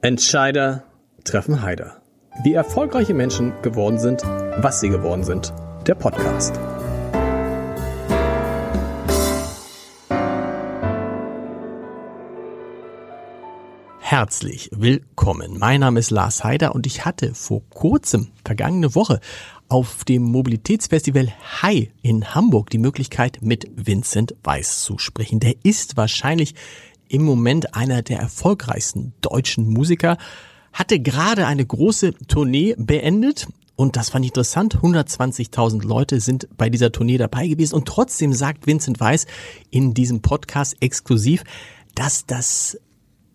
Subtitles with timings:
[0.00, 0.84] Entscheider
[1.24, 2.00] treffen Heider.
[2.44, 5.52] Wie erfolgreiche Menschen geworden sind, was sie geworden sind.
[5.88, 6.54] Der Podcast.
[13.98, 15.58] Herzlich willkommen.
[15.58, 19.18] Mein Name ist Lars Heider und ich hatte vor kurzem, vergangene Woche,
[19.68, 25.40] auf dem Mobilitätsfestival Hi in Hamburg die Möglichkeit, mit Vincent Weiss zu sprechen.
[25.40, 26.54] Der ist wahrscheinlich
[27.08, 30.18] im Moment einer der erfolgreichsten deutschen Musiker,
[30.72, 34.78] hatte gerade eine große Tournee beendet und das fand ich interessant.
[34.78, 39.26] 120.000 Leute sind bei dieser Tournee dabei gewesen und trotzdem sagt Vincent Weiss
[39.70, 41.44] in diesem Podcast exklusiv,
[41.94, 42.78] dass das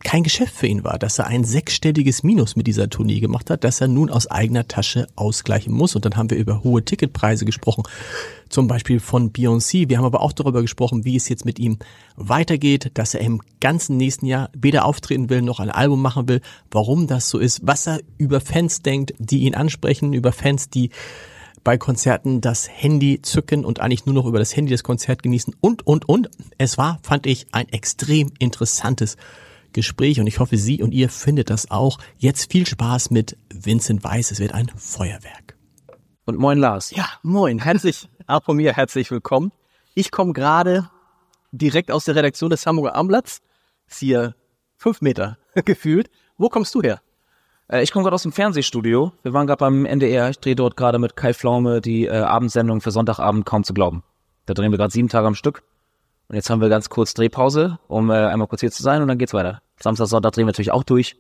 [0.04, 3.64] kein Geschäft für ihn war, dass er ein sechsstelliges Minus mit dieser Tournee gemacht hat,
[3.64, 5.96] dass er nun aus eigener Tasche ausgleichen muss.
[5.96, 7.84] Und dann haben wir über hohe Ticketpreise gesprochen,
[8.50, 9.90] zum Beispiel von Beyoncé.
[9.90, 11.80] Wir haben aber auch darüber gesprochen, wie es jetzt mit ihm
[12.16, 16.42] weitergeht, dass er im ganzen nächsten Jahr weder auftreten will noch ein Album machen will,
[16.72, 20.90] warum das so ist, was er über Fans denkt, die ihn ansprechen, über Fans, die
[21.64, 25.56] bei Konzerten das Handy zücken und eigentlich nur noch über das Handy das Konzert genießen
[25.62, 26.30] und, und, und.
[26.58, 29.17] Es war, fand ich, ein extrem interessantes
[29.74, 31.98] Gespräch und ich hoffe, Sie und ihr findet das auch.
[32.18, 34.32] Jetzt viel Spaß mit Vincent Weiss.
[34.32, 35.58] Es wird ein Feuerwerk.
[36.26, 36.92] Und moin Lars.
[36.92, 37.60] Ja, moin.
[37.60, 39.52] Herzlich, auch von mir herzlich willkommen.
[39.94, 40.90] Ich komme gerade
[41.52, 43.42] direkt aus der Redaktion des Hamburger Armblatts.
[43.88, 44.36] Ist hier
[44.78, 46.10] fünf Meter gefühlt.
[46.38, 47.02] Wo kommst du her?
[47.68, 49.12] Äh, ich komme gerade aus dem Fernsehstudio.
[49.22, 50.30] Wir waren gerade beim NDR.
[50.30, 54.04] Ich drehe dort gerade mit Kai Flaume die äh, Abendsendung für Sonntagabend kaum zu glauben.
[54.46, 55.64] Da drehen wir gerade sieben Tage am Stück.
[56.28, 59.08] Und jetzt haben wir ganz kurz Drehpause, um äh, einmal kurz hier zu sein und
[59.08, 59.62] dann geht's weiter.
[59.80, 61.18] Samstag, Sonntag drehen wir natürlich auch durch.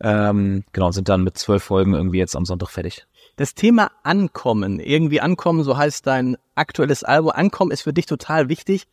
[0.00, 3.06] Ähm, genau, sind dann mit zwölf Folgen irgendwie jetzt am Sonntag fertig.
[3.36, 7.32] Das Thema Ankommen, irgendwie Ankommen, so heißt dein aktuelles Album.
[7.32, 8.86] Ankommen ist für dich total wichtig.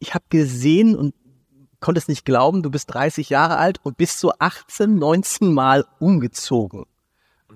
[0.00, 1.14] Ich habe gesehen und
[1.78, 5.86] konnte es nicht glauben, du bist 30 Jahre alt und bist so 18, 19 Mal
[5.98, 6.84] umgezogen.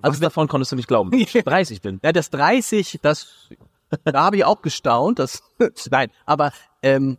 [0.02, 2.00] Also davon konntest du nicht glauben, dass ich 30 bin.
[2.02, 3.48] Ja, das 30, das
[4.04, 5.18] da habe ich auch gestaunt.
[5.18, 5.42] Das,
[5.90, 6.52] nein, aber
[6.84, 7.18] ähm,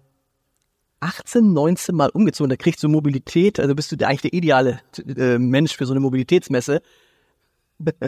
[1.01, 4.79] 18, 19 Mal umgezogen, da kriegst du Mobilität, also bist du eigentlich der ideale
[5.17, 6.81] äh, Mensch für so eine Mobilitätsmesse.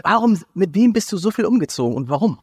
[0.02, 2.38] Warum, mit wem bist du so viel umgezogen und warum?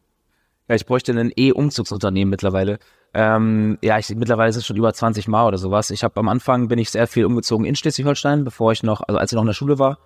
[0.68, 2.78] Ja, ich bräuchte ein E-Umzugsunternehmen mittlerweile.
[3.14, 5.90] Ähm, ja, ich, mittlerweile ist es schon über 20 Mal oder sowas.
[5.90, 9.18] Ich habe am Anfang bin ich sehr viel umgezogen in Schleswig-Holstein, bevor ich noch, also
[9.18, 9.98] als ich noch in der Schule war.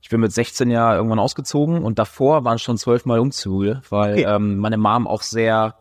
[0.00, 4.12] Ich bin mit 16 Jahren irgendwann ausgezogen und davor waren schon zwölf Mal Umzüge, weil
[4.12, 4.26] okay.
[4.28, 5.74] ähm, meine Mom auch sehr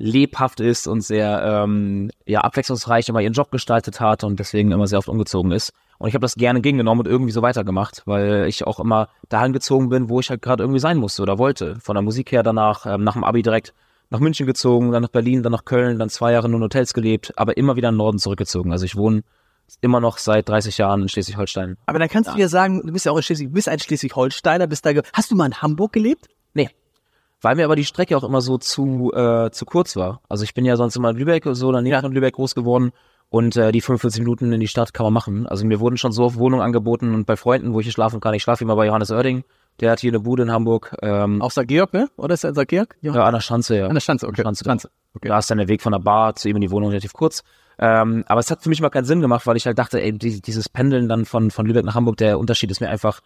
[0.00, 4.86] lebhaft ist und sehr ähm, ja, abwechslungsreich immer ihren Job gestaltet hat und deswegen immer
[4.86, 5.72] sehr oft umgezogen ist.
[5.98, 9.52] Und ich habe das gerne gegengenommen und irgendwie so weitergemacht, weil ich auch immer dahin
[9.52, 11.76] gezogen bin, wo ich halt gerade irgendwie sein musste oder wollte.
[11.80, 13.74] Von der Musik her danach, ähm, nach dem Abi direkt
[14.08, 16.94] nach München gezogen, dann nach Berlin, dann nach Köln, dann zwei Jahre nur in Hotels
[16.94, 18.72] gelebt, aber immer wieder in den Norden zurückgezogen.
[18.72, 19.22] Also ich wohne
[19.82, 21.76] immer noch seit 30 Jahren in Schleswig-Holstein.
[21.84, 22.34] Aber dann kannst ja.
[22.34, 25.30] du ja sagen, du bist ja auch in Schleswig, bist ein Schleswig-Holsteiner, bist da, hast
[25.30, 26.26] du mal in Hamburg gelebt?
[26.54, 26.70] Nee
[27.40, 30.20] weil mir aber die Strecke auch immer so zu, äh, zu kurz war.
[30.28, 32.54] Also ich bin ja sonst immer in Lübeck so in der Nähe von Lübeck groß
[32.54, 32.92] geworden
[33.28, 35.46] und äh, die 45 Minuten in die Stadt kann man machen.
[35.46, 38.20] Also mir wurden schon so oft Wohnungen angeboten und bei Freunden, wo ich hier schlafen
[38.20, 38.34] kann.
[38.34, 39.44] Ich schlafe immer bei Johannes Oerding.
[39.78, 40.96] Der hat hier eine Bude in Hamburg.
[41.00, 41.66] Ähm, Auch St.
[41.66, 42.10] Georg, ne?
[42.16, 42.68] Oder ist er in St.
[42.68, 42.96] Georg?
[43.00, 43.86] Ja, an der Schanze, ja.
[43.86, 44.42] An der Schanze, okay.
[44.42, 44.90] Schanze, Schanze.
[45.14, 45.28] Okay.
[45.28, 47.42] Da ist dann der Weg von der Bar zu ihm in die Wohnung relativ kurz.
[47.78, 50.12] Ähm, aber es hat für mich mal keinen Sinn gemacht, weil ich halt dachte, ey,
[50.12, 53.20] die, dieses Pendeln dann von, von Lübeck nach Hamburg, der Unterschied ist mir einfach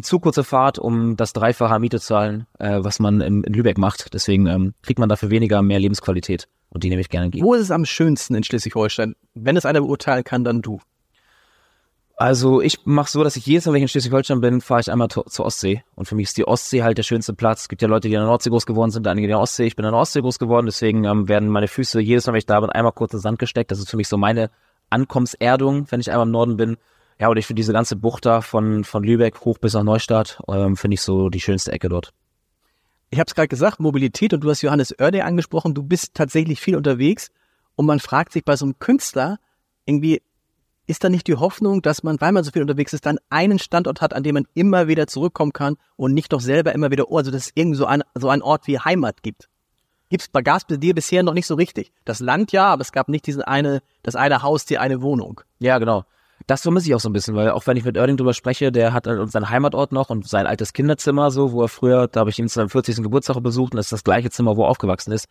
[0.00, 3.78] zu kurze Fahrt, um das Dreifache Miete zu zahlen, äh, was man in, in Lübeck
[3.78, 4.14] macht.
[4.14, 6.48] Deswegen ähm, kriegt man dafür weniger mehr Lebensqualität.
[6.70, 7.44] Und die nehme ich gerne gegen.
[7.44, 9.14] Wo ist es am schönsten in Schleswig-Holstein?
[9.34, 10.80] Wenn es einer beurteilen kann, dann du.
[12.18, 14.90] Also ich mache so, dass ich jedes Mal, wenn ich in Schleswig-Holstein bin, fahre ich
[14.90, 15.84] einmal zur Ostsee.
[15.94, 17.62] Und für mich ist die Ostsee halt der schönste Platz.
[17.62, 19.66] Es gibt ja Leute, die in der Nordsee groß geworden sind, einige in der Ostsee.
[19.66, 22.38] Ich bin in der Ostsee groß geworden, deswegen ähm, werden meine Füße jedes Mal, wenn
[22.38, 23.70] ich da bin, einmal kurz in Sand gesteckt.
[23.70, 24.50] Das ist für mich so meine
[24.88, 26.78] Ankommenserdung, wenn ich einmal im Norden bin.
[27.18, 30.40] Ja, und ich finde diese ganze Bucht da von, von Lübeck hoch bis nach Neustadt,
[30.48, 32.12] ähm, finde ich so die schönste Ecke dort.
[33.08, 36.60] Ich habe es gerade gesagt, Mobilität und du hast Johannes Oerde angesprochen, du bist tatsächlich
[36.60, 37.30] viel unterwegs
[37.74, 39.38] und man fragt sich bei so einem Künstler
[39.86, 40.20] irgendwie,
[40.86, 43.58] ist da nicht die Hoffnung, dass man, weil man so viel unterwegs ist, dann einen
[43.58, 47.10] Standort hat, an dem man immer wieder zurückkommen kann und nicht doch selber immer wieder,
[47.10, 49.48] oh, also dass es irgendwie so ein, so ein Ort wie Heimat gibt?
[50.10, 51.92] Gibt's bei Gas bei dir bisher noch nicht so richtig.
[52.04, 55.40] Das Land ja, aber es gab nicht diesen eine, das eine Haus, die eine Wohnung.
[55.58, 56.04] Ja, genau
[56.46, 58.70] das vermisse ich auch so ein bisschen, weil auch wenn ich mit Erding drüber spreche,
[58.70, 62.20] der hat halt seinen Heimatort noch und sein altes Kinderzimmer so, wo er früher, da
[62.20, 63.02] habe ich ihn zu seinem 40.
[63.02, 65.26] Geburtstag besucht und das ist das gleiche Zimmer, wo er aufgewachsen ist.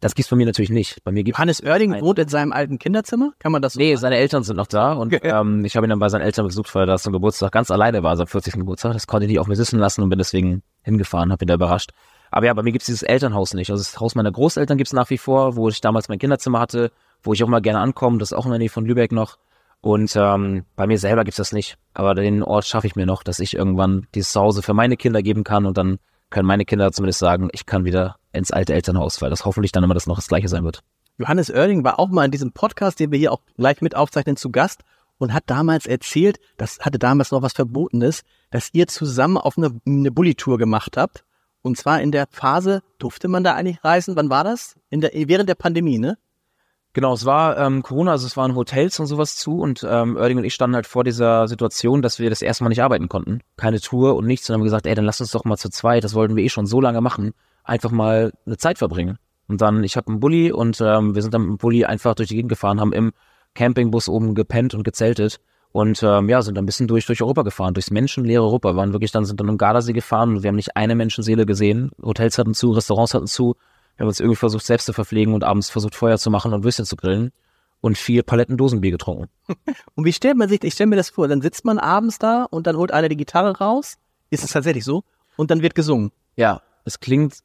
[0.00, 1.02] Das gibt's bei mir natürlich nicht.
[1.02, 3.32] Bei mir gibt Hannes Oerding wohnt in seinem alten Kinderzimmer?
[3.40, 4.00] Kann man das so Nee, sagen?
[4.02, 6.72] seine Eltern sind noch da und ähm, ich habe ihn dann bei seinen Eltern besucht,
[6.74, 8.54] weil er da zum Geburtstag ganz alleine war, seinem 40.
[8.54, 8.92] Geburtstag.
[8.92, 11.54] Das konnte ich nicht auf mir sitzen lassen und bin deswegen hingefahren, habe ihn da
[11.54, 11.90] überrascht.
[12.30, 13.70] Aber ja, bei mir gibt's dieses Elternhaus nicht.
[13.70, 16.92] Also das Haus meiner Großeltern gibt's nach wie vor, wo ich damals mein Kinderzimmer hatte,
[17.22, 18.18] wo ich auch mal gerne ankomme.
[18.18, 19.38] Das ist auch in der Nähe von Lübeck noch.
[19.80, 21.76] Und ähm, bei mir selber gibt's das nicht.
[21.94, 25.22] Aber den Ort schaffe ich mir noch, dass ich irgendwann dieses Zuhause für meine Kinder
[25.22, 25.98] geben kann und dann
[26.30, 29.84] können meine Kinder zumindest sagen, ich kann wieder ins alte Elternhaus, weil das hoffentlich dann
[29.84, 30.82] immer das noch das gleiche sein wird.
[31.16, 34.36] Johannes Oerding war auch mal in diesem Podcast, den wir hier auch gleich mit aufzeichnen,
[34.36, 34.82] zu Gast
[35.18, 39.80] und hat damals erzählt, das hatte damals noch was Verbotenes, dass ihr zusammen auf eine,
[39.86, 41.24] eine Bulli-Tour gemacht habt.
[41.62, 44.14] Und zwar in der Phase, durfte man da eigentlich reisen?
[44.14, 44.76] Wann war das?
[44.90, 46.18] In der, während der Pandemie, ne?
[46.94, 50.38] Genau, es war ähm, Corona, also es waren Hotels und sowas zu und ähm, Erding
[50.38, 53.40] und ich standen halt vor dieser Situation, dass wir das erste Mal nicht arbeiten konnten.
[53.56, 56.02] Keine Tour und nichts und haben gesagt, ey, dann lass uns doch mal zu zweit,
[56.02, 59.18] das wollten wir eh schon so lange machen, einfach mal eine Zeit verbringen.
[59.48, 62.14] Und dann, ich habe einen Bulli und ähm, wir sind dann mit dem Bulli einfach
[62.14, 63.12] durch die Gegend gefahren, haben im
[63.54, 65.40] Campingbus oben gepennt und gezeltet
[65.72, 68.74] und ähm, ja, sind dann ein bisschen durch, durch Europa gefahren, durchs menschenleere Europa.
[68.74, 71.90] Waren wirklich dann, sind dann um Gardasee gefahren und wir haben nicht eine Menschenseele gesehen.
[72.02, 73.56] Hotels hatten zu, Restaurants hatten zu.
[73.98, 76.62] Wir haben uns irgendwie versucht, selbst zu verpflegen und abends versucht, Feuer zu machen und
[76.62, 77.32] Würstchen zu grillen
[77.80, 79.28] und vier Paletten Dosenbier getrunken.
[79.96, 82.44] Und wie stellt man sich, ich stelle mir das vor, dann sitzt man abends da
[82.44, 83.96] und dann holt einer die Gitarre raus.
[84.30, 85.04] Ist es tatsächlich so?
[85.36, 86.10] Und dann wird gesungen.
[86.36, 87.38] Ja, es klingt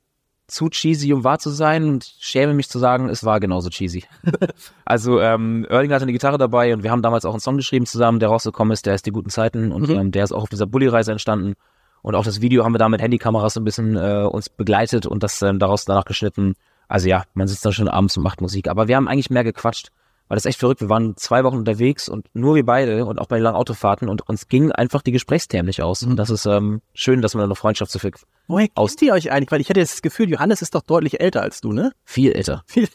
[0.47, 3.69] zu cheesy, um wahr zu sein und ich schäme mich zu sagen, es war genauso
[3.69, 4.03] cheesy.
[4.85, 7.85] also ähm, Erling hatte eine Gitarre dabei und wir haben damals auch einen Song geschrieben
[7.85, 9.95] zusammen, der rausgekommen ist, der ist die guten Zeiten und mhm.
[9.95, 11.55] ähm, der ist auch auf dieser Bulli-Reise entstanden
[12.03, 15.07] und auch das Video haben wir da mit Handykameras so ein bisschen äh, uns begleitet
[15.07, 16.53] und das ähm, daraus danach geschnitten.
[16.87, 19.43] Also ja, man sitzt da schon abends und macht Musik, aber wir haben eigentlich mehr
[19.43, 19.89] gequatscht
[20.27, 20.81] weil das echt verrückt.
[20.81, 24.09] Wir waren zwei Wochen unterwegs und nur wir beide und auch bei den langen Autofahrten
[24.09, 26.01] und uns gingen einfach die Gesprächsthemen nicht aus.
[26.01, 28.13] Und das ist ähm, schön, dass man eine Freundschaft so viel
[28.47, 29.51] Woher aus ihr euch eigentlich?
[29.51, 31.91] Weil ich hatte das Gefühl, Johannes ist doch deutlich älter als du, ne?
[32.03, 32.63] Viel älter.
[32.67, 32.87] Viel.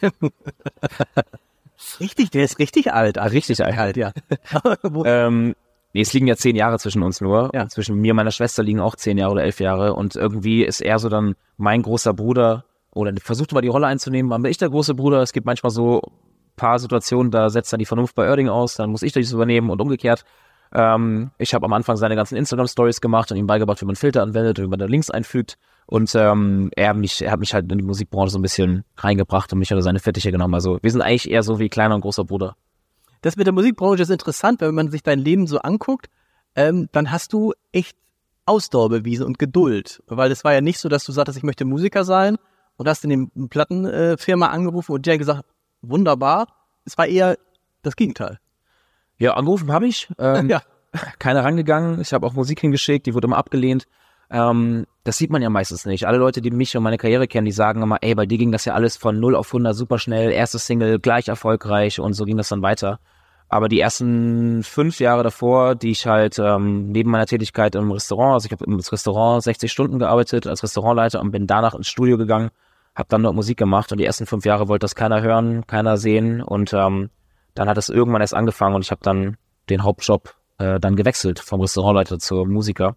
[2.00, 3.19] richtig, der ist richtig alt.
[3.19, 4.12] Also richtig alt, ja.
[5.04, 5.54] ähm,
[5.93, 7.50] nee, es liegen ja zehn Jahre zwischen uns nur.
[7.55, 7.69] Ja.
[7.69, 9.94] Zwischen mir und meiner Schwester liegen auch zehn Jahre oder elf Jahre.
[9.94, 14.32] Und irgendwie ist er so dann mein großer Bruder oder versucht mal die Rolle einzunehmen,
[14.32, 15.23] aber ich der große Bruder.
[15.23, 16.02] Es gibt manchmal so
[16.56, 19.70] paar Situationen, da setzt dann die Vernunft bei Erding aus, dann muss ich das übernehmen
[19.70, 20.25] und umgekehrt.
[20.75, 24.23] Ähm, ich habe am Anfang seine ganzen Instagram-Stories gemacht und ihm beigebracht, wie man Filter
[24.23, 25.56] anwendet und wie man da Links einfügt.
[25.87, 29.50] Und ähm, er, mich, er hat mich halt in die Musikbranche so ein bisschen reingebracht
[29.52, 30.52] und mich hat seine Fettiche genommen.
[30.52, 32.56] Also wir sind eigentlich eher so wie kleiner und großer Bruder.
[33.20, 36.08] Das mit der Musikbranche ist interessant, wenn man sich dein Leben so anguckt,
[36.54, 37.96] ähm, dann hast du echt
[38.46, 40.02] Ausdauer bewiesen und Geduld.
[40.06, 42.36] Weil es war ja nicht so, dass du sagtest, ich möchte Musiker sein
[42.76, 45.44] und hast in den Plattenfirma angerufen und dir gesagt,
[45.82, 46.48] wunderbar.
[46.84, 47.36] Es war eher
[47.82, 48.38] das Gegenteil.
[49.18, 50.08] Ja, angerufen habe ich.
[50.18, 50.62] Ähm, ja.
[51.18, 52.00] Keiner rangegangen.
[52.00, 53.86] Ich habe auch Musik hingeschickt, die wurde immer abgelehnt.
[54.30, 56.06] Ähm, das sieht man ja meistens nicht.
[56.06, 58.52] Alle Leute, die mich und meine Karriere kennen, die sagen immer, ey, bei dir ging
[58.52, 60.30] das ja alles von 0 auf 100 super schnell.
[60.30, 63.00] Erste Single gleich erfolgreich und so ging das dann weiter.
[63.48, 68.34] Aber die ersten fünf Jahre davor, die ich halt ähm, neben meiner Tätigkeit im Restaurant,
[68.34, 72.19] also ich habe im Restaurant 60 Stunden gearbeitet als Restaurantleiter und bin danach ins Studio
[72.19, 72.50] gegangen
[72.98, 75.96] habe dann dort Musik gemacht und die ersten fünf Jahre wollte das keiner hören, keiner
[75.96, 77.10] sehen und ähm,
[77.54, 79.36] dann hat es irgendwann erst angefangen und ich habe dann
[79.70, 82.96] den Hauptjob äh, dann gewechselt vom Restaurantleiter zur Musiker.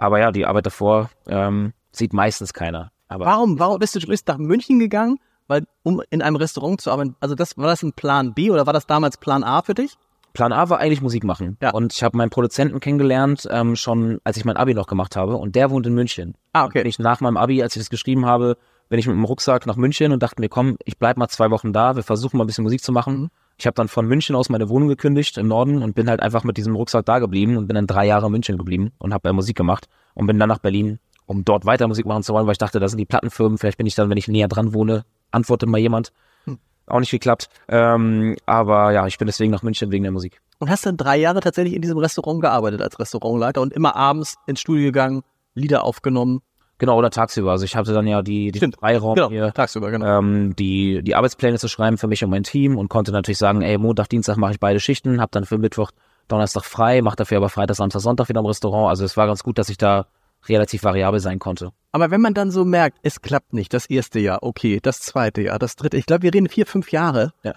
[0.00, 2.90] Aber ja, die Arbeit davor ähm, sieht meistens keiner.
[3.08, 5.18] Aber warum, warum bist du nach München gegangen?
[5.46, 8.64] Weil, um in einem Restaurant zu arbeiten, also das, war das ein Plan B oder
[8.64, 9.98] war das damals Plan A für dich?
[10.32, 11.58] Plan A war eigentlich Musik machen.
[11.60, 11.72] Ja.
[11.72, 15.36] Und ich habe meinen Produzenten kennengelernt, ähm, schon als ich mein Abi noch gemacht habe.
[15.36, 16.34] Und der wohnt in München.
[16.54, 16.80] Ah, okay.
[16.80, 18.56] Und ich nach meinem Abi, als ich das geschrieben habe,
[18.88, 21.50] bin ich mit dem Rucksack nach München und dachte mir, komm, ich bleib mal zwei
[21.50, 23.28] Wochen da, wir versuchen mal ein bisschen Musik zu machen.
[23.60, 26.44] Ich habe dann von München aus meine Wohnung gekündigt im Norden und bin halt einfach
[26.44, 29.30] mit diesem Rucksack da geblieben und bin dann drei Jahre in München geblieben und habe
[29.34, 32.52] Musik gemacht und bin dann nach Berlin, um dort weiter Musik machen zu wollen, weil
[32.52, 35.04] ich dachte, da sind die Plattenfirmen, vielleicht bin ich dann, wenn ich näher dran wohne,
[35.30, 36.10] antwortet mal jemand.
[36.44, 36.58] Hm.
[36.86, 37.50] Auch nicht geklappt.
[37.68, 40.40] Ähm, aber ja, ich bin deswegen nach München wegen der Musik.
[40.58, 44.36] Und hast dann drei Jahre tatsächlich in diesem Restaurant gearbeitet als Restaurantleiter und immer abends
[44.46, 45.20] ins Studio gegangen,
[45.52, 46.40] Lieder aufgenommen
[46.80, 47.50] Genau, oder tagsüber.
[47.50, 50.18] Also ich hatte dann ja die, die Freiraum genau, hier, tagsüber, genau.
[50.18, 53.60] ähm, die, die Arbeitspläne zu schreiben für mich und mein Team und konnte natürlich sagen,
[53.60, 55.90] ey, Montag, Dienstag mache ich beide Schichten, habe dann für Mittwoch,
[56.26, 58.88] Donnerstag frei, mache dafür aber Freitag, Samstag, Sonntag wieder im Restaurant.
[58.88, 60.06] Also es war ganz gut, dass ich da
[60.48, 61.70] relativ variabel sein konnte.
[61.92, 65.42] Aber wenn man dann so merkt, es klappt nicht, das erste Jahr, okay, das zweite
[65.42, 67.34] Jahr, das dritte, ich glaube, wir reden vier, fünf Jahre.
[67.42, 67.56] Ja.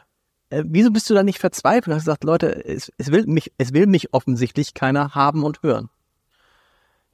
[0.49, 3.53] Äh, wieso bist du da nicht verzweifelt und hast gesagt, Leute, es, es will mich,
[3.57, 5.89] es will mich offensichtlich keiner haben und hören?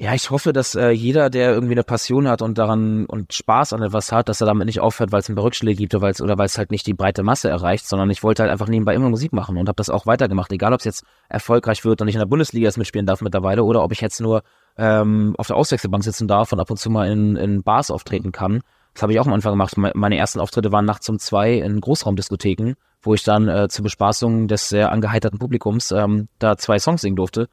[0.02, 3.74] Ja, ich hoffe, dass äh, jeder, der irgendwie eine Passion hat und daran und Spaß
[3.74, 6.02] an etwas hat, dass er damit nicht aufhört, weil es ein paar Rückschläge gibt oder
[6.02, 8.50] weil es oder weil es halt nicht die breite Masse erreicht, sondern ich wollte halt
[8.50, 11.84] einfach nebenbei immer Musik machen und habe das auch weitergemacht, egal ob es jetzt erfolgreich
[11.84, 14.44] wird und ich in der Bundesliga mitspielen darf mittlerweile oder ob ich jetzt nur
[14.78, 18.32] ähm, auf der Auswechselbank sitzen darf und ab und zu mal in, in Bars auftreten
[18.32, 18.62] kann.
[18.94, 19.76] Das habe ich auch am Anfang gemacht.
[19.76, 24.48] Meine ersten Auftritte waren nachts um zwei in Großraumdiskotheken, wo ich dann äh, zur Bespaßung
[24.48, 27.50] des sehr angeheiterten Publikums ähm, da zwei Songs singen durfte.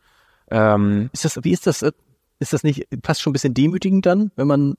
[0.49, 1.85] Ähm, ist das, wie ist das?
[2.39, 4.75] Ist das nicht fast schon ein bisschen demütigend dann, wenn man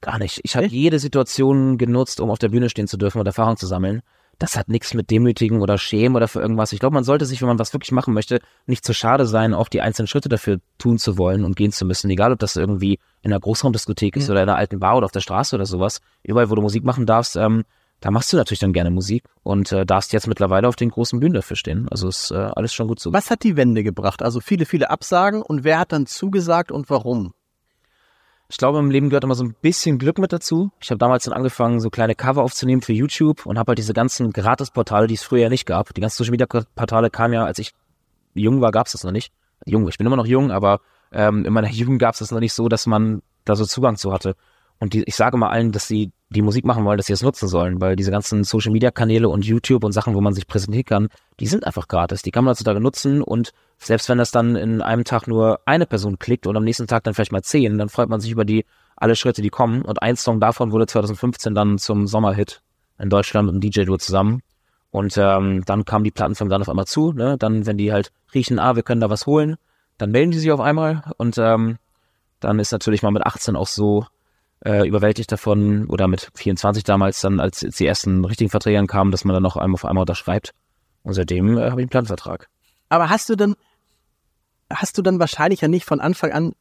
[0.00, 0.40] gar nicht.
[0.44, 3.66] Ich habe jede Situation genutzt, um auf der Bühne stehen zu dürfen und Erfahrung zu
[3.66, 4.02] sammeln.
[4.38, 6.72] das hat nichts mit Demütigen oder Schämen oder für irgendwas.
[6.72, 9.54] Ich glaube, man sollte sich, wenn man was wirklich machen möchte, nicht zu schade sein,
[9.54, 12.10] auch die einzelnen Schritte dafür tun zu wollen und gehen zu müssen.
[12.10, 14.32] Egal, ob das irgendwie in einer Großraumdiskothek ist mhm.
[14.32, 16.00] oder in einer alten Bar oder auf der Straße oder sowas.
[16.22, 17.64] Überall, wo du Musik machen darfst, ähm,
[18.00, 21.18] da machst du natürlich dann gerne Musik und äh, darfst jetzt mittlerweile auf den großen
[21.18, 21.88] Bühnen dafür stehen.
[21.90, 23.12] Also ist äh, alles schon gut so.
[23.12, 24.22] Was hat die Wende gebracht?
[24.22, 27.32] Also viele, viele Absagen und wer hat dann zugesagt und warum?
[28.48, 30.70] Ich glaube, im Leben gehört immer so ein bisschen Glück mit dazu.
[30.80, 33.92] Ich habe damals dann angefangen, so kleine Cover aufzunehmen für YouTube und habe halt diese
[33.92, 35.92] ganzen Gratis-Portale, die es früher ja nicht gab.
[35.94, 37.72] Die ganzen Social-Media-Portale kamen ja, als ich
[38.34, 39.32] jung war, gab es das noch nicht.
[39.64, 42.40] Jung, ich bin immer noch jung, aber ähm, in meiner Jugend gab es das noch
[42.40, 44.36] nicht so, dass man da so Zugang zu hatte.
[44.78, 47.22] Und die, ich sage mal allen, dass sie die Musik machen wollen, dass sie es
[47.22, 50.46] nutzen sollen, weil diese ganzen Social Media Kanäle und YouTube und Sachen, wo man sich
[50.46, 52.22] präsentieren kann, die sind einfach gratis.
[52.22, 55.86] Die kann man heutzutage nutzen und selbst wenn das dann in einem Tag nur eine
[55.86, 58.44] Person klickt und am nächsten Tag dann vielleicht mal zehn, dann freut man sich über
[58.44, 58.64] die
[58.96, 59.82] alle Schritte, die kommen.
[59.82, 62.62] Und ein Song davon wurde 2015 dann zum Sommerhit
[62.98, 64.40] in Deutschland mit dem DJ-Duo zusammen.
[64.90, 67.12] Und ähm, dann kamen die Plattenfirmen dann auf einmal zu.
[67.12, 67.36] Ne?
[67.38, 69.56] Dann, wenn die halt riechen, ah, wir können da was holen,
[69.98, 71.02] dann melden die sich auf einmal.
[71.18, 71.76] Und ähm,
[72.40, 74.06] dann ist natürlich mal mit 18 auch so
[74.64, 79.24] äh, überwältigt davon, oder mit 24 damals dann, als die ersten richtigen Verträge kamen, dass
[79.24, 80.52] man dann noch einmal auf einmal unterschreibt.
[81.02, 82.48] Und seitdem äh, habe ich einen Plattenvertrag.
[82.88, 83.54] Aber hast du dann,
[84.70, 86.52] hast du dann wahrscheinlich ja nicht von Anfang an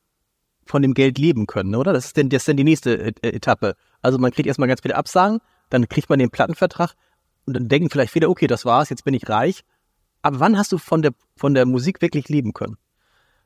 [0.65, 1.93] von dem Geld leben können, oder?
[1.93, 3.75] Das ist denn, das ist denn die nächste äh, Etappe.
[4.01, 6.93] Also man kriegt erstmal ganz viele Absagen, dann kriegt man den Plattenvertrag
[7.45, 9.63] und dann denken vielleicht viele, okay, das war's, jetzt bin ich reich.
[10.21, 12.77] Aber wann hast du von der, von der Musik wirklich leben können?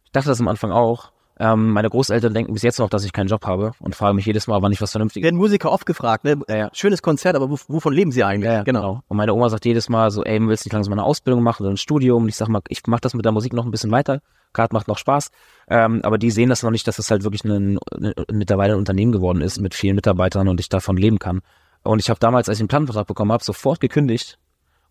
[0.06, 1.12] Ich dachte das am Anfang auch.
[1.42, 4.26] Ähm, meine Großeltern denken bis jetzt noch, dass ich keinen Job habe und fragen mich
[4.26, 5.24] jedes Mal, wann ich was Vernünftiges.
[5.24, 6.38] Werden Musiker oft gefragt, ne?
[6.50, 6.70] Ja, ja.
[6.74, 8.48] Schönes Konzert, aber wovon leben sie eigentlich?
[8.48, 9.02] Ja, ja, genau.
[9.08, 11.64] Und meine Oma sagt jedes Mal so, ey, willst du nicht langsam eine Ausbildung machen
[11.64, 12.24] oder ein Studium?
[12.24, 14.22] Und ich sag mal, ich mach das mit der Musik noch ein bisschen weiter.
[14.52, 15.30] Gerade macht noch Spaß.
[15.70, 18.80] Ähm, aber die sehen das noch nicht, dass das halt wirklich ein, ein, mittlerweile ein
[18.80, 21.42] Unternehmen geworden ist mit vielen Mitarbeitern und ich davon leben kann.
[21.84, 24.38] Und ich habe damals, als ich den Planvertrag bekommen habe, sofort gekündigt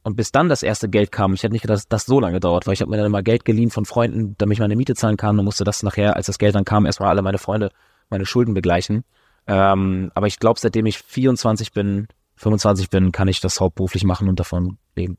[0.03, 2.41] und bis dann das erste Geld kam, ich hätte nicht gedacht, dass das so lange
[2.41, 4.95] dauert, weil ich habe mir dann immer Geld geliehen von Freunden, damit ich meine Miete
[4.95, 7.71] zahlen kann und musste das nachher, als das Geld dann kam, erstmal alle meine Freunde
[8.11, 9.05] meine Schulden begleichen.
[9.47, 14.29] Ähm, aber ich glaube, seitdem ich 24 bin, 25 bin, kann ich das hauptberuflich machen
[14.29, 15.19] und davon leben.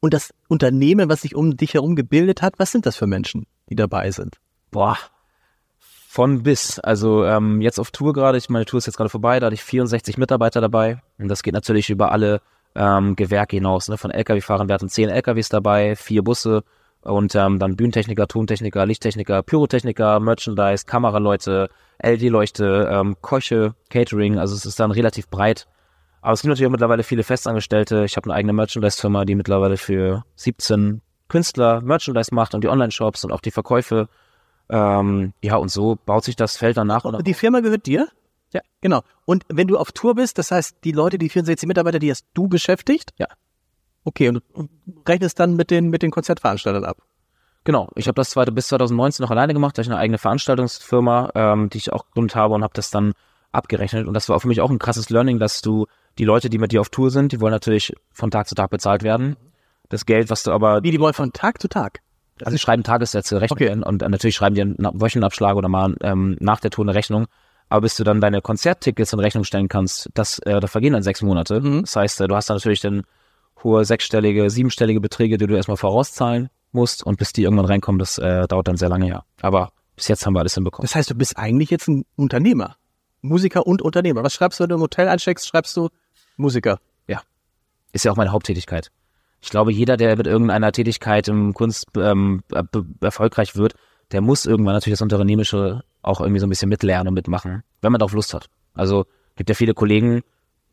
[0.00, 3.46] Und das Unternehmen, was sich um dich herum gebildet hat, was sind das für Menschen,
[3.68, 4.36] die dabei sind?
[4.70, 4.96] Boah,
[5.78, 6.78] von bis.
[6.78, 9.54] Also ähm, jetzt auf Tour gerade, ich meine Tour ist jetzt gerade vorbei, da hatte
[9.54, 12.40] ich 64 Mitarbeiter dabei und das geht natürlich über alle
[12.74, 13.88] ähm, Gewerke hinaus.
[13.88, 13.96] Ne?
[13.98, 16.62] Von Lkw-Fahrern, wir hatten zehn Lkws dabei, vier Busse
[17.02, 21.70] und ähm, dann Bühnentechniker, Tontechniker, Lichttechniker, Pyrotechniker, Merchandise, Kameraleute,
[22.02, 24.38] LED-Leuchte, ähm, Köche, Catering.
[24.38, 25.66] Also es ist dann relativ breit.
[26.22, 28.04] Aber es gibt natürlich auch mittlerweile viele Festangestellte.
[28.04, 33.24] Ich habe eine eigene Merchandise-Firma, die mittlerweile für 17 Künstler Merchandise macht und die Online-Shops
[33.24, 34.08] und auch die Verkäufe.
[34.68, 37.26] Ähm, ja, und so baut sich das Feld dann nach und.
[37.26, 38.08] Die Firma gehört dir?
[38.52, 39.02] Ja, genau.
[39.24, 42.26] Und wenn du auf Tour bist, das heißt, die Leute, die 64 Mitarbeiter, die hast
[42.34, 43.12] du beschäftigt?
[43.18, 43.26] Ja.
[44.04, 44.70] Okay, und, und
[45.08, 46.98] rechnest dann mit den, mit den Konzertveranstaltern ab?
[47.64, 51.30] Genau, ich habe das zweite bis 2019 noch alleine gemacht, da ich eine eigene Veranstaltungsfirma,
[51.34, 53.12] ähm, die ich auch gegründet habe und habe das dann
[53.52, 54.06] abgerechnet.
[54.06, 55.86] Und das war für mich auch ein krasses Learning, dass du
[56.18, 58.70] die Leute, die mit dir auf Tour sind, die wollen natürlich von Tag zu Tag
[58.70, 59.36] bezahlt werden.
[59.90, 60.82] Das Geld, was du aber...
[60.82, 62.00] Wie, die wollen von Tag zu Tag?
[62.42, 63.88] Also sie schreiben Tagessätze, rechnen okay.
[63.88, 67.26] und natürlich schreiben die einen Wochenabschlag oder mal ähm, nach der Tour eine Rechnung.
[67.70, 71.04] Aber bis du dann deine Konzerttickets in Rechnung stellen kannst, das, äh, da vergehen dann
[71.04, 71.60] sechs Monate.
[71.60, 71.82] Mhm.
[71.82, 73.04] Das heißt, äh, du hast dann natürlich dann
[73.62, 78.18] hohe sechsstellige, siebenstellige Beträge, die du erstmal vorauszahlen musst und bis die irgendwann reinkommen, das
[78.18, 79.24] äh, dauert dann sehr lange, ja.
[79.40, 80.84] Aber bis jetzt haben wir alles hinbekommen.
[80.84, 82.76] Das heißt, du bist eigentlich jetzt ein Unternehmer.
[83.22, 84.22] Musiker und Unternehmer.
[84.22, 85.46] Was schreibst du, wenn du im Hotel einsteckst?
[85.46, 85.90] Schreibst du
[86.36, 86.80] Musiker?
[87.06, 87.22] Ja.
[87.92, 88.90] Ist ja auch meine Haupttätigkeit.
[89.42, 92.42] Ich glaube, jeder, der mit irgendeiner Tätigkeit im Kunst ähm,
[93.00, 93.74] erfolgreich wird,
[94.12, 97.92] der muss irgendwann natürlich das Unternehmerische auch irgendwie so ein bisschen mitlernen und mitmachen, wenn
[97.92, 98.46] man darauf Lust hat.
[98.74, 100.22] Also gibt ja viele Kollegen,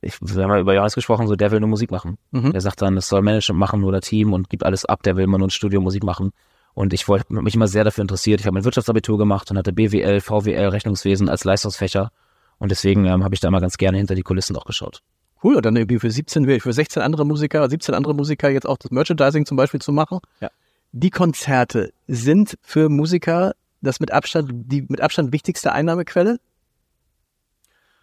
[0.02, 2.18] ich, wir haben ja über Johannes gesprochen, so der will nur Musik machen.
[2.32, 2.52] Mhm.
[2.52, 5.24] Der sagt dann, es soll Management machen oder Team und gibt alles ab, der will
[5.24, 6.32] immer nur ein Studio Musik machen.
[6.74, 8.40] Und ich wollte mich immer sehr dafür interessiert.
[8.40, 12.12] Ich habe mein Wirtschaftsabitur gemacht und hatte BWL, VWL, Rechnungswesen als Leistungsfächer.
[12.60, 15.02] Und deswegen ähm, habe ich da immer ganz gerne hinter die Kulissen auch geschaut.
[15.44, 18.78] Cool, und dann irgendwie für 17, für 16 andere Musiker, 17 andere Musiker jetzt auch
[18.78, 20.20] das Merchandising zum Beispiel zu machen.
[20.40, 20.50] Ja.
[20.92, 26.40] Die Konzerte sind für Musiker das mit Abstand, die mit Abstand wichtigste Einnahmequelle?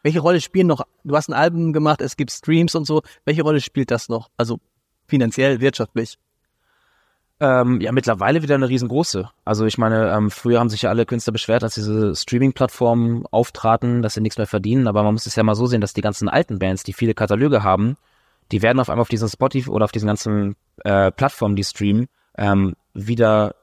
[0.03, 3.43] Welche Rolle spielen noch, du hast ein Album gemacht, es gibt Streams und so, welche
[3.43, 4.31] Rolle spielt das noch?
[4.37, 4.61] Also
[5.07, 6.19] finanziell, wirtschaftlich?
[7.41, 9.29] Ähm, ja, mittlerweile wieder eine riesengroße.
[9.45, 14.03] Also ich meine, ähm, früher haben sich ja alle Künstler beschwert, als diese Streaming-Plattformen auftraten,
[14.03, 14.87] dass sie nichts mehr verdienen.
[14.87, 17.15] Aber man muss es ja mal so sehen, dass die ganzen alten Bands, die viele
[17.15, 17.97] Kataloge haben,
[18.53, 20.55] die werden auf einmal auf diesen Spotify oder auf diesen ganzen
[20.85, 23.57] äh, Plattformen, die streamen, ähm, wieder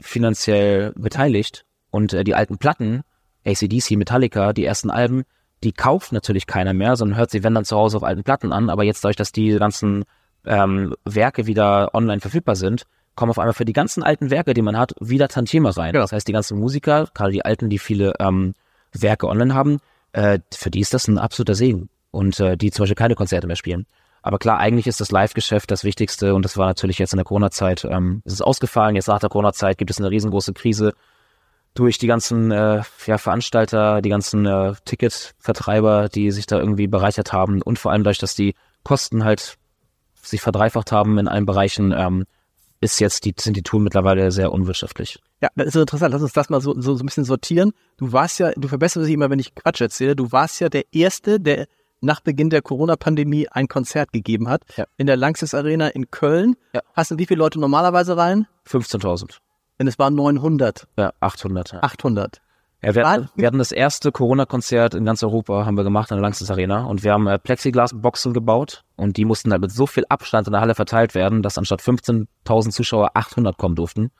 [0.00, 3.02] finanziell beteiligt und äh, die alten Platten,
[3.46, 5.24] ACDC, Metallica, die ersten Alben,
[5.62, 8.52] die kauft natürlich keiner mehr, sondern hört sie, wenn dann zu Hause auf alten Platten
[8.52, 8.70] an.
[8.70, 10.04] Aber jetzt dadurch, dass die ganzen
[10.46, 14.62] ähm, Werke wieder online verfügbar sind, kommen auf einmal für die ganzen alten Werke, die
[14.62, 15.94] man hat, wieder Tantieme rein.
[15.94, 16.00] Ja.
[16.00, 18.54] Das heißt, die ganzen Musiker, gerade die alten, die viele ähm,
[18.92, 19.78] Werke online haben,
[20.12, 21.90] äh, für die ist das ein absoluter Segen.
[22.10, 23.86] Und äh, die zum Beispiel keine Konzerte mehr spielen.
[24.22, 27.24] Aber klar, eigentlich ist das Live-Geschäft das Wichtigste und das war natürlich jetzt in der
[27.24, 28.96] Corona-Zeit, ähm, es ist ausgefallen.
[28.96, 30.92] Jetzt nach der Corona-Zeit gibt es eine riesengroße Krise
[31.74, 37.32] durch die ganzen äh, ja, Veranstalter, die ganzen äh, Ticketvertreiber, die sich da irgendwie bereichert
[37.32, 39.56] haben und vor allem dadurch, dass die Kosten halt
[40.22, 42.24] sich verdreifacht haben in allen Bereichen, ähm,
[42.80, 45.18] ist jetzt die, sind die Touren mittlerweile sehr unwirtschaftlich.
[45.42, 46.12] Ja, das ist interessant.
[46.12, 47.72] Lass uns das mal so, so, so ein bisschen sortieren.
[47.98, 50.16] Du warst ja, du verbesserst dich immer, wenn ich Quatsch erzähle.
[50.16, 51.66] Du warst ja der Erste, der
[52.00, 54.62] nach Beginn der Corona-Pandemie ein Konzert gegeben hat.
[54.76, 54.86] Ja.
[54.96, 56.56] In der Lanxess Arena in Köln.
[56.72, 56.80] Ja.
[56.94, 58.46] Hast du wie viele Leute normalerweise rein?
[58.66, 59.38] 15.000,
[59.78, 61.72] Denn es waren 900, ja, 800.
[61.72, 61.82] Ja.
[61.82, 62.40] 800.
[62.82, 66.16] Ja, wir, hatten, wir hatten das erste Corona-Konzert in ganz Europa, haben wir gemacht in
[66.16, 69.86] der Langsys Arena und wir haben äh, Plexiglas-Boxen gebaut und die mussten halt mit so
[69.86, 74.10] viel Abstand in der Halle verteilt werden, dass anstatt 15.000 Zuschauer 800 kommen durften.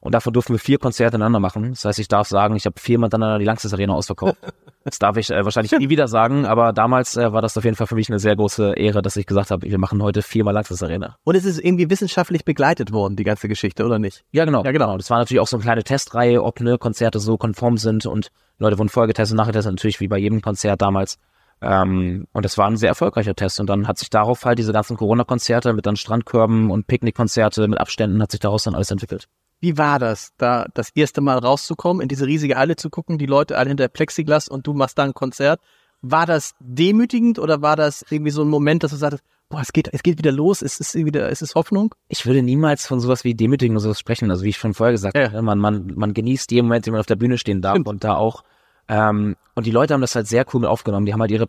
[0.00, 1.70] Und davon durften wir vier Konzerte ineinander machen.
[1.70, 4.36] Das heißt, ich darf sagen, ich habe viermal miteinander die Langsys Arena ausverkauft.
[4.84, 7.74] Das darf ich äh, wahrscheinlich nie wieder sagen, aber damals äh, war das auf jeden
[7.74, 10.54] Fall für mich eine sehr große Ehre, dass ich gesagt habe, wir machen heute viermal
[10.54, 11.16] Langsys Arena.
[11.24, 14.22] Und es ist irgendwie wissenschaftlich begleitet worden, die ganze Geschichte, oder nicht?
[14.30, 14.62] Ja, genau.
[14.62, 14.96] Ja, genau.
[14.96, 18.30] Das war natürlich auch so eine kleine Testreihe, ob ne, Konzerte so konform sind und
[18.58, 21.18] Leute wurden vorher getestet, nachher getestet, natürlich wie bei jedem Konzert damals.
[21.60, 23.60] Ähm, und das war ein sehr erfolgreicher Test.
[23.60, 27.80] Und dann hat sich darauf halt diese ganzen Corona-Konzerte mit dann Strandkörben und Picknickkonzerte mit
[27.80, 29.26] Abständen hat sich daraus dann alles entwickelt.
[29.60, 33.26] Wie war das, da das erste Mal rauszukommen, in diese riesige Halle zu gucken, die
[33.26, 35.60] Leute alle hinter Plexiglas und du machst da ein Konzert?
[36.02, 39.72] War das demütigend oder war das irgendwie so ein Moment, dass du sagtest, boah, es
[39.72, 41.94] geht, es geht wieder los, es ist wieder, es ist Hoffnung?
[42.08, 44.30] Ich würde niemals von sowas wie Demütigen oder sowas sprechen.
[44.30, 45.32] Also wie ich schon vorher gesagt Ja.
[45.32, 47.88] habe, man, man, man genießt jeden Moment, den man auf der Bühne stehen darf Stimmt.
[47.88, 48.44] und da auch.
[48.88, 51.06] Ähm, und die Leute haben das halt sehr cool mit aufgenommen.
[51.06, 51.46] Die haben halt ihre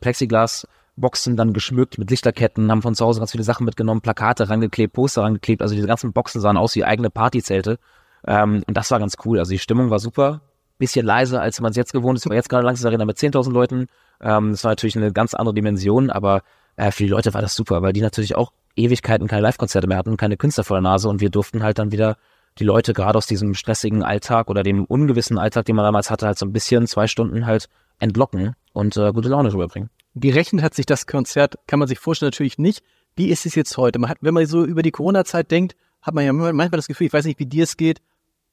[0.97, 4.93] Plexiglas-Boxen dann geschmückt mit Lichterketten, haben von zu Hause ganz viele Sachen mitgenommen, Plakate rangeklebt,
[4.93, 5.61] Poster rangeklebt.
[5.61, 7.79] Also diese ganzen Boxen sahen aus wie eigene Partyzelte.
[8.25, 9.39] Ähm, und das war ganz cool.
[9.39, 10.41] Also die Stimmung war super.
[10.79, 12.25] Bisschen leiser, als man es jetzt gewohnt ist.
[12.25, 13.87] Aber jetzt gerade langsam Arena mit 10.000 Leuten.
[14.21, 16.41] Ähm, das war natürlich eine ganz andere Dimension, aber
[16.75, 19.97] äh, für die Leute war das super, weil die natürlich auch Ewigkeiten keine Live-Konzerte mehr
[19.97, 22.17] hatten, keine Künstler vor der Nase und wir durften halt dann wieder
[22.59, 26.27] die Leute gerade aus diesem stressigen Alltag oder dem ungewissen Alltag, den man damals hatte,
[26.27, 29.89] halt so ein bisschen zwei Stunden halt entlocken und äh, gute Laune rüberbringen.
[30.19, 32.83] Gerechnet hat sich das Konzert, kann man sich vorstellen, natürlich nicht.
[33.15, 33.99] Wie ist es jetzt heute?
[33.99, 37.07] Man hat, wenn man so über die Corona-Zeit denkt, hat man ja manchmal das Gefühl,
[37.07, 38.01] ich weiß nicht, wie dir es geht,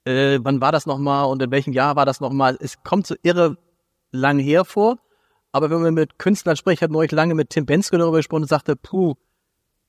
[0.05, 2.57] äh, wann war das nochmal und in welchem Jahr war das nochmal?
[2.61, 3.57] Es kommt so irre
[4.11, 4.98] lang her vor,
[5.53, 8.42] aber wenn man mit Künstlern spricht, ich habe neulich lange mit Tim Bensko darüber gesprochen
[8.42, 9.14] und sagte, puh,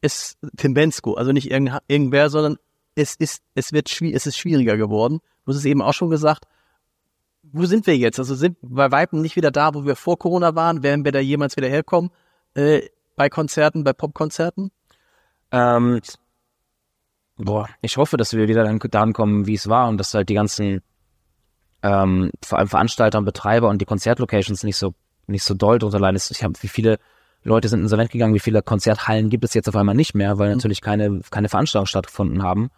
[0.01, 2.57] ist Tim Bensko, also nicht irgend, irgendwer, sondern
[2.95, 5.19] es ist, es wird es ist schwieriger geworden.
[5.45, 6.45] Du hast es eben auch schon gesagt.
[7.57, 8.19] Wo sind wir jetzt?
[8.19, 10.83] Also sind bei Weitem nicht wieder da, wo wir vor Corona waren?
[10.83, 12.11] Werden wir da jemals wieder herkommen?
[12.53, 12.81] Äh,
[13.15, 14.71] bei Konzerten, bei Popkonzerten?
[15.51, 16.01] Ähm,
[17.37, 20.27] boah, ich hoffe, dass wir wieder dann dahin kommen, wie es war und dass halt
[20.27, 20.81] die ganzen
[21.81, 24.93] ähm, vor allem Veranstalter und Betreiber und die Konzertlocations nicht so
[25.27, 26.19] nicht so doll drunter leiden.
[26.29, 26.99] Ich habe wie viele
[27.43, 30.53] Leute sind insolvent gegangen, wie viele Konzerthallen gibt es jetzt auf einmal nicht mehr, weil
[30.53, 32.69] natürlich keine keine Veranstaltungen stattgefunden haben.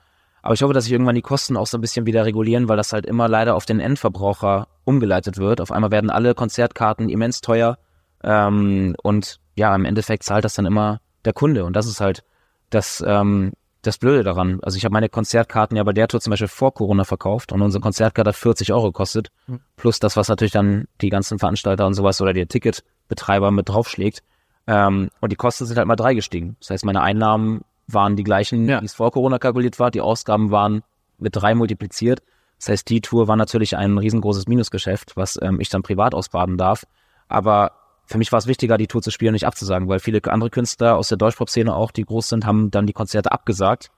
[0.47, 2.77] Aber ich hoffe, dass sich irgendwann die Kosten auch so ein bisschen wieder regulieren, weil
[2.77, 5.59] das halt immer leider auf den Endverbraucher umgeleitet wird.
[5.59, 7.77] Auf einmal werden alle Konzertkarten immens teuer
[8.23, 12.23] ähm, und ja, im Endeffekt zahlt das dann immer der Kunde und das ist halt
[12.69, 14.61] das ähm, das Blöde daran.
[14.61, 17.61] Also ich habe meine Konzertkarten ja bei der Tour zum Beispiel vor Corona verkauft und
[17.61, 19.31] unsere Konzertkarte hat 40 Euro gekostet.
[19.47, 19.59] Mhm.
[19.75, 24.23] Plus das, was natürlich dann die ganzen Veranstalter und sowas oder der Ticketbetreiber mit draufschlägt.
[24.65, 26.55] Ähm, und die Kosten sind halt mal drei gestiegen.
[26.61, 28.81] Das heißt, meine Einnahmen waren die gleichen, Ja.
[28.81, 29.91] wie es vor Corona kalkuliert war.
[29.91, 30.83] Die Ausgaben waren
[31.17, 32.21] mit drei multipliziert.
[32.59, 36.57] Das heißt, die Tour war natürlich ein riesengroßes Minusgeschäft, was ähm, ich dann privat ausbaden
[36.57, 36.85] darf.
[37.27, 37.71] Aber
[38.05, 40.49] für mich war es wichtiger, die Tour zu spielen und nicht abzusagen, weil viele andere
[40.49, 43.89] Künstler aus der Deutschpop-Szene auch, die groß sind, haben dann die Konzerte abgesagt.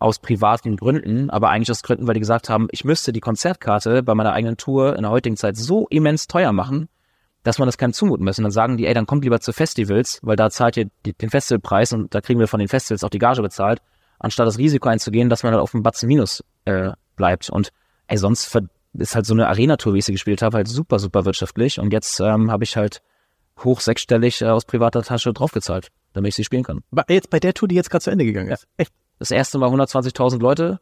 [0.00, 4.02] Aus privaten Gründen, aber eigentlich aus Gründen, weil die gesagt haben, ich müsste die Konzertkarte
[4.02, 6.88] bei meiner eigenen Tour in der heutigen Zeit so immens teuer machen,
[7.44, 8.38] dass man das keinem zumuten muss.
[8.38, 11.30] Und dann sagen die, ey, dann kommt lieber zu Festivals, weil da zahlt ihr den
[11.30, 13.80] Festivalpreis und da kriegen wir von den Festivals auch die Gage bezahlt,
[14.18, 17.50] anstatt das Risiko einzugehen, dass man halt auf dem Batzen Minus äh, bleibt.
[17.50, 17.70] Und
[18.08, 18.52] ey, sonst
[18.94, 21.78] ist halt so eine Arena-Tour, wie ich sie gespielt habe, halt super, super wirtschaftlich.
[21.78, 23.02] Und jetzt ähm, habe ich halt
[23.62, 26.80] hoch sechsstellig äh, aus privater Tasche draufgezahlt, damit ich sie spielen kann.
[26.90, 28.66] Bei- Jetzt bei der Tour, die jetzt gerade zu Ende gegangen ist.
[28.76, 28.92] Echt?
[29.18, 30.80] Das erste Mal 120.000 Leute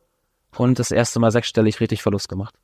[0.56, 2.54] und das erste Mal sechsstellig richtig Verlust gemacht.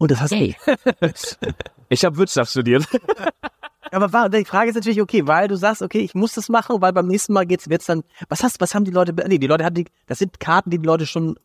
[0.00, 0.56] Und das hast Hey.
[1.90, 2.86] ich habe Wirtschaft studiert.
[3.92, 6.80] Aber war, die Frage ist natürlich, okay, weil du sagst, okay, ich muss das machen,
[6.80, 9.46] weil beim nächsten Mal geht's, wird's dann, was hast, was haben die Leute, nee, die
[9.46, 11.38] Leute hatten die, das sind Karten, die die Leute schon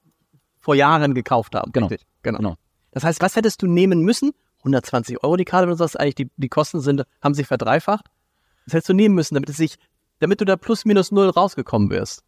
[0.62, 1.72] vor Jahren gekauft haben.
[1.74, 1.88] Genau.
[1.88, 2.38] Richtig, genau.
[2.38, 2.56] Genau.
[2.92, 4.32] Das heißt, was hättest du nehmen müssen?
[4.60, 8.06] 120 Euro die Karte, wenn du sagst, eigentlich die, die Kosten sind, haben sich verdreifacht.
[8.66, 9.78] Das hättest du nehmen müssen, damit es sich
[10.20, 12.24] Damit du da plus minus null rausgekommen wärst.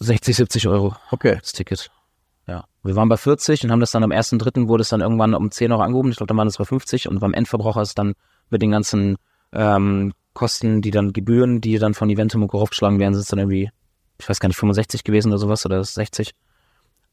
[0.00, 1.38] 60, 70 Euro Okay.
[1.40, 1.90] das Ticket.
[2.88, 4.66] Wir waren bei 40 und haben das dann am 1.3.
[4.66, 6.10] wurde es dann irgendwann um 10 Euro angehoben.
[6.10, 8.14] Ich glaube, dann waren es bei 50 und beim Endverbraucher ist dann
[8.48, 9.18] mit den ganzen
[9.52, 13.70] ähm, Kosten, die dann Gebühren, die dann von Eventum aufgeschlagen werden, sind es dann irgendwie,
[14.18, 16.34] ich weiß gar nicht, 65 gewesen oder sowas oder 60.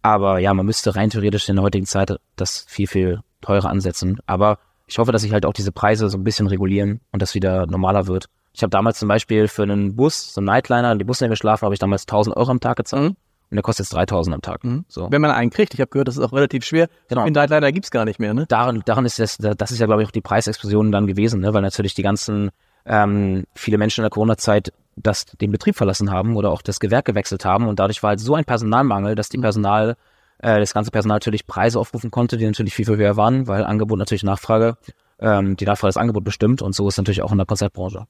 [0.02, 4.20] Aber ja, man müsste rein theoretisch in der heutigen Zeit das viel, viel teurer ansetzen.
[4.28, 7.36] Aber ich hoffe, dass sich halt auch diese Preise so ein bisschen regulieren und das
[7.36, 8.28] wieder normaler wird.
[8.54, 11.76] Ich habe damals zum Beispiel für einen Bus, so einen Nightliner, die Busse geschlafen, habe
[11.76, 13.10] ich damals 1000 Euro am Tag gezahlt.
[13.10, 13.16] Mhm.
[13.52, 14.62] Und der kostet jetzt 3000 am Tag.
[14.88, 15.12] So.
[15.12, 16.90] Wenn man einen kriegt, ich habe gehört, das ist auch relativ schwer.
[17.08, 17.26] Genau.
[17.26, 18.46] Den leider gibt's gar nicht mehr, ne?
[18.48, 21.54] daran, daran ist das, das ist ja, glaube ich, auch die Preisexplosion dann gewesen, ne?
[21.54, 22.52] weil natürlich die ganzen,
[22.86, 27.06] ähm, viele Menschen in der Corona-Zeit das, den Betrieb verlassen haben oder auch das Gewerk
[27.06, 29.96] gewechselt haben und dadurch war halt so ein Personalmangel, dass die Personal,
[30.40, 33.64] äh, das ganze Personal natürlich Preise aufrufen konnte, die natürlich viel, viel höher waren, weil
[33.64, 34.78] Angebot natürlich Nachfrage,
[35.20, 38.08] ähm, die Nachfrage das Angebot bestimmt und so ist natürlich auch in der Konzertbranche.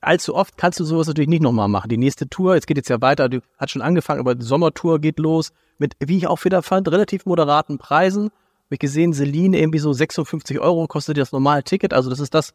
[0.00, 1.88] Allzu oft kannst du sowas natürlich nicht nochmal machen.
[1.88, 5.00] Die nächste Tour, jetzt geht jetzt ja weiter, du hat schon angefangen, aber die Sommertour
[5.00, 8.24] geht los mit, wie ich auch wieder fand, relativ moderaten Preisen.
[8.26, 11.92] Hab ich gesehen, Celine irgendwie so 56 Euro kostet das normale Ticket.
[11.94, 12.52] Also das ist das,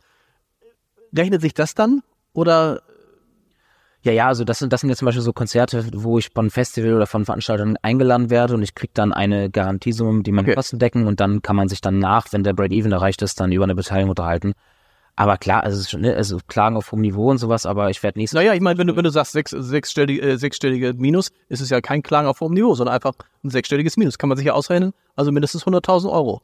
[1.15, 2.01] rechnet sich das dann?
[2.33, 2.81] Oder,
[4.03, 6.49] Ja, ja, also das sind, das sind jetzt zum Beispiel so Konzerte, wo ich von
[6.49, 10.55] Festival oder von Veranstaltern eingeladen werde und ich krieg dann eine Garantiesumme, die meine Okay.
[10.55, 13.51] Kosten decken und dann kann man sich dann nach, wenn der Break-Even erreicht ist, dann
[13.51, 14.53] über eine Beteiligung unterhalten.
[15.15, 17.89] Aber klar, also, es ist schon, ne, also Klagen auf hohem Niveau und sowas, aber
[17.91, 20.93] ich werde nächstes naja, ich meine, wenn du, wenn du sagst sechs, sechsstellige, äh, sechsstellige
[20.93, 24.17] Minus, ist es ja kein Klagen auf hohem Niveau, sondern einfach ein sechsstelliges Minus.
[24.17, 24.93] Kann man sich ja ausrechnen.
[25.15, 26.41] Also mindestens 100.000 Euro.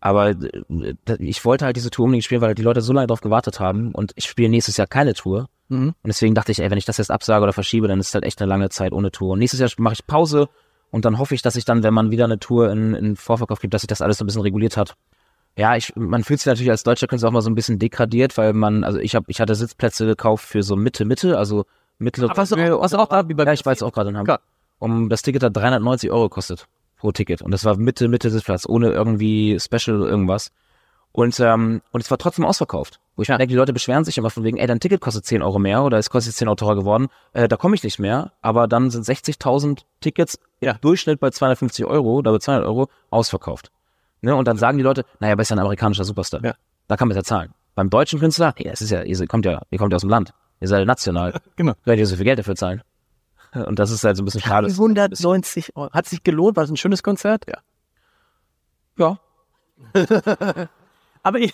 [0.00, 3.20] Aber äh, ich wollte halt diese Tour unbedingt spielen, weil die Leute so lange drauf
[3.20, 5.48] gewartet haben und ich spiele nächstes Jahr keine Tour.
[5.68, 5.88] Mhm.
[5.88, 8.24] Und deswegen dachte ich, ey, wenn ich das jetzt absage oder verschiebe, dann ist halt
[8.24, 9.32] echt eine lange Zeit ohne Tour.
[9.32, 10.48] Und nächstes Jahr mache ich Pause
[10.90, 13.60] und dann hoffe ich, dass ich dann, wenn man wieder eine Tour in, in Vorverkauf
[13.60, 14.96] gibt, dass sich das alles so ein bisschen reguliert hat.
[15.58, 18.38] Ja, ich, man fühlt sich natürlich als deutscher Künstler auch mal so ein bisschen degradiert,
[18.38, 21.66] weil man, also ich habe, ich hatte Sitzplätze gekauft für so Mitte, Mitte, also
[21.98, 22.30] mittlere.
[22.36, 24.40] Was auch, was auch da, wie bei ja, ich war jetzt auch gerade in Hamburg.
[24.78, 28.66] Um das Ticket hat 390 Euro gekostet pro Ticket und das war Mitte, Mitte Sitzplatz,
[28.68, 30.52] ohne irgendwie Special irgendwas.
[31.10, 33.00] Und, ähm, und es war trotzdem ausverkauft.
[33.16, 35.24] Wo ich mir denke, die Leute beschweren sich immer von wegen, ey, dein Ticket kostet
[35.24, 37.82] 10 Euro mehr oder es kostet jetzt 10 Euro teurer geworden, äh, da komme ich
[37.82, 38.30] nicht mehr.
[38.42, 40.74] Aber dann sind 60.000 Tickets, Ja.
[40.74, 43.72] Durchschnitt bei 250 Euro oder bei 200 Euro, ausverkauft.
[44.20, 44.34] Ne?
[44.34, 46.44] Und dann sagen die Leute, naja, aber ist ja ein amerikanischer Superstar.
[46.44, 46.54] Ja.
[46.88, 47.52] Da kann man es ja zahlen.
[47.74, 50.10] Beim deutschen Künstler, nee, es ist ja, ihr kommt ja, ihr kommt ja aus dem
[50.10, 50.32] Land.
[50.60, 51.34] Ihr seid ja national.
[51.56, 51.74] Genau.
[51.84, 52.82] Könnt ihr so viel Geld dafür zahlen.
[53.52, 54.66] Und das ist halt so ein bisschen schade.
[54.68, 55.90] 190 Euro.
[55.92, 56.56] Hat sich gelohnt?
[56.56, 57.44] War es ein schönes Konzert?
[57.48, 57.58] Ja.
[58.98, 59.18] Ja.
[61.22, 61.52] Aber ich,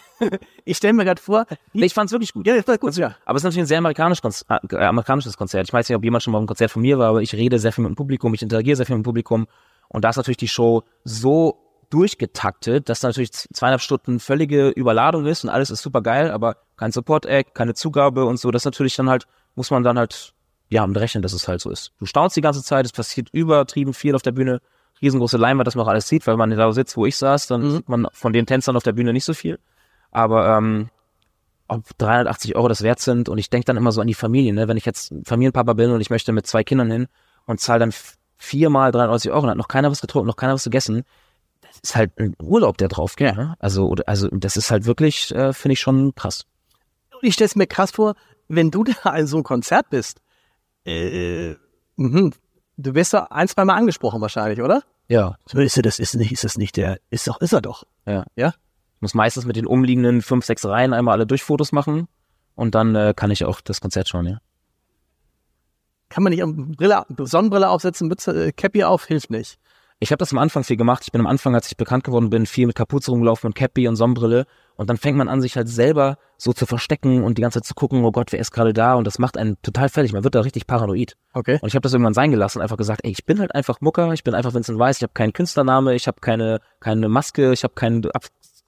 [0.64, 2.46] ich stelle mir gerade vor, Nee, ich fand's wirklich gut.
[2.46, 3.16] ja, das war gut, ja.
[3.24, 5.66] Aber es ist natürlich ein sehr amerikanisch, Konz- äh, amerikanisches Konzert.
[5.66, 7.34] Ich weiß nicht, ob jemand schon mal auf einem Konzert von mir war, aber ich
[7.34, 9.46] rede sehr viel mit dem Publikum, ich interagiere sehr viel mit dem Publikum.
[9.88, 11.63] Und da ist natürlich die Show so
[11.94, 16.56] durchgetaktet, dass da natürlich zweieinhalb Stunden völlige Überladung ist und alles ist super geil, aber
[16.76, 18.50] kein Support-Act, keine Zugabe und so.
[18.50, 20.34] Das natürlich dann halt, muss man dann halt,
[20.70, 21.92] ja, mit rechnen, dass es halt so ist.
[22.00, 24.60] Du staunst die ganze Zeit, es passiert übertrieben viel auf der Bühne,
[25.00, 27.70] riesengroße Leinwand, dass man auch alles sieht, weil man da sitzt, wo ich saß, dann
[27.70, 29.60] sieht man von den Tänzern auf der Bühne nicht so viel.
[30.10, 30.90] Aber ähm,
[31.68, 34.52] ob 380 Euro das wert sind und ich denke dann immer so an die Familie,
[34.52, 34.66] ne?
[34.66, 37.06] wenn ich jetzt Familienpapa bin und ich möchte mit zwei Kindern hin
[37.46, 37.92] und zahle dann
[38.36, 41.04] viermal 390 Euro und hat noch keiner was getrunken, noch keiner was gegessen,
[41.82, 43.36] ist halt ein Urlaub, der drauf geht.
[43.36, 43.54] Ne?
[43.58, 46.46] Also, oder, also das ist halt wirklich, äh, finde ich schon krass.
[47.12, 48.14] Und ich stelle es mir krass vor,
[48.48, 50.20] wenn du da an so einem Konzert bist,
[50.86, 51.54] äh,
[51.96, 52.32] mhm.
[52.76, 54.82] du wirst da ein, zwei Mal angesprochen wahrscheinlich, oder?
[55.08, 55.36] Ja.
[55.46, 57.84] So ist er, das ist nicht, ist das nicht der, ist doch, ist er doch.
[58.06, 58.24] Ja.
[58.36, 58.54] Ja?
[58.96, 62.08] Ich muss meistens mit den umliegenden fünf, sechs Reihen einmal alle Durchfotos machen
[62.54, 64.38] und dann äh, kann ich auch das Konzert schauen, ja.
[66.10, 66.44] Kann man nicht
[66.76, 69.58] Brille, Sonnenbrille aufsetzen, Mütze, äh, Cappy auf, hilft nicht.
[70.00, 71.02] Ich habe das am Anfang viel gemacht.
[71.04, 73.88] Ich bin am Anfang, als ich bekannt geworden bin, viel mit Kapuze rumgelaufen und Cappy
[73.88, 74.44] und Sonnenbrille.
[74.76, 77.66] Und dann fängt man an, sich halt selber so zu verstecken und die ganze Zeit
[77.66, 78.94] zu gucken, oh Gott, wer ist gerade da?
[78.94, 80.12] Und das macht einen total fertig.
[80.12, 81.16] Man wird da richtig paranoid.
[81.32, 81.58] Okay.
[81.62, 83.80] Und ich habe das irgendwann sein gelassen und einfach gesagt, ey, ich bin halt einfach
[83.80, 87.52] Mucker, ich bin einfach Vincent Weiss, ich habe keinen Künstlername, ich habe keine, keine Maske,
[87.52, 88.24] ich habe kein Ab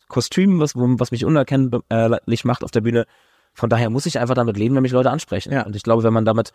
[0.08, 3.06] Kostüm, was, was mich unerkennlich macht auf der Bühne.
[3.52, 5.52] Von daher muss ich einfach damit leben, wenn mich Leute ansprechen.
[5.52, 5.62] Ja.
[5.62, 6.52] Und ich glaube, wenn man damit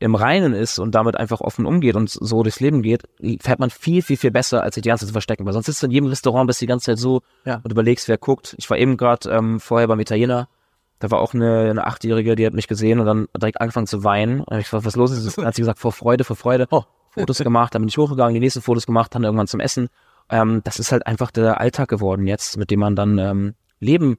[0.00, 3.02] im Reinen ist und damit einfach offen umgeht und so durchs Leben geht,
[3.40, 5.44] fährt man viel, viel, viel besser, als sich die ganze Zeit zu verstecken.
[5.44, 7.60] Weil sonst sitzt du in jedem Restaurant, bist die ganze Zeit so Ja.
[7.62, 8.54] und überlegst, wer guckt.
[8.58, 10.48] Ich war eben gerade ähm, vorher beim Italiener,
[11.00, 14.02] da war auch eine, eine Achtjährige, die hat mich gesehen und dann direkt angefangen zu
[14.04, 14.40] weinen.
[14.40, 15.36] Hab ich gefragt, was los ist?
[15.38, 16.66] Dann hat sie gesagt, vor Freude, vor Freude.
[16.70, 16.82] Oh.
[17.10, 19.88] Fotos gemacht, dann bin ich hochgegangen, die nächsten Fotos gemacht, dann irgendwann zum Essen.
[20.30, 24.16] Ähm, das ist halt einfach der Alltag geworden jetzt, mit dem man dann ähm, leben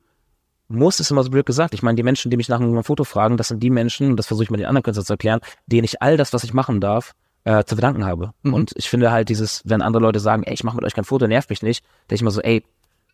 [0.73, 1.73] muss, ist immer so blöd gesagt.
[1.73, 4.17] Ich meine, die Menschen, die mich nach einem Foto fragen, das sind die Menschen, und
[4.17, 6.53] das versuche ich mal den anderen Künstlern zu erklären, denen ich all das, was ich
[6.53, 8.33] machen darf, äh, zu verdanken habe.
[8.43, 8.53] Mhm.
[8.53, 11.03] Und ich finde halt dieses, wenn andere Leute sagen, ey, ich mache mit euch kein
[11.03, 12.63] Foto, nervt mich nicht, denke ich immer so, ey,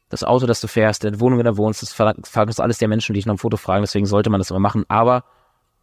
[0.10, 2.88] das Auto, das du fährst, die Wohnung, in der du wohnst, das verdankt alles der
[2.88, 4.86] Menschen, die ich nach einem Foto fragen, deswegen sollte man das immer machen.
[4.88, 5.26] Aber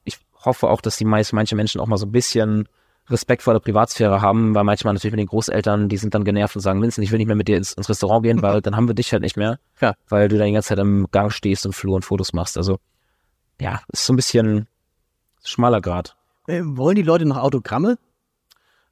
[0.05, 2.69] ich hoffe auch, dass die meist, manche Menschen auch mal so ein bisschen
[3.11, 6.57] Respekt vor der Privatsphäre haben, weil manchmal natürlich mit den Großeltern, die sind dann genervt
[6.57, 8.77] und sagen, Vincent, ich will nicht mehr mit dir ins, ins Restaurant gehen, weil dann
[8.77, 9.95] haben wir dich halt nicht mehr, Ja.
[10.09, 12.57] weil du dann die ganze Zeit im Gang stehst und Flur und Fotos machst.
[12.57, 12.79] Also
[13.61, 14.67] ja, ist so ein bisschen
[15.45, 16.17] schmaler Grad.
[16.47, 17.99] Äh, wollen die Leute noch Autogramme?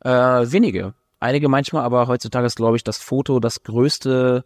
[0.01, 0.95] Äh, wenige.
[1.21, 4.45] Einige manchmal, aber heutzutage ist, glaube ich, das Foto das größte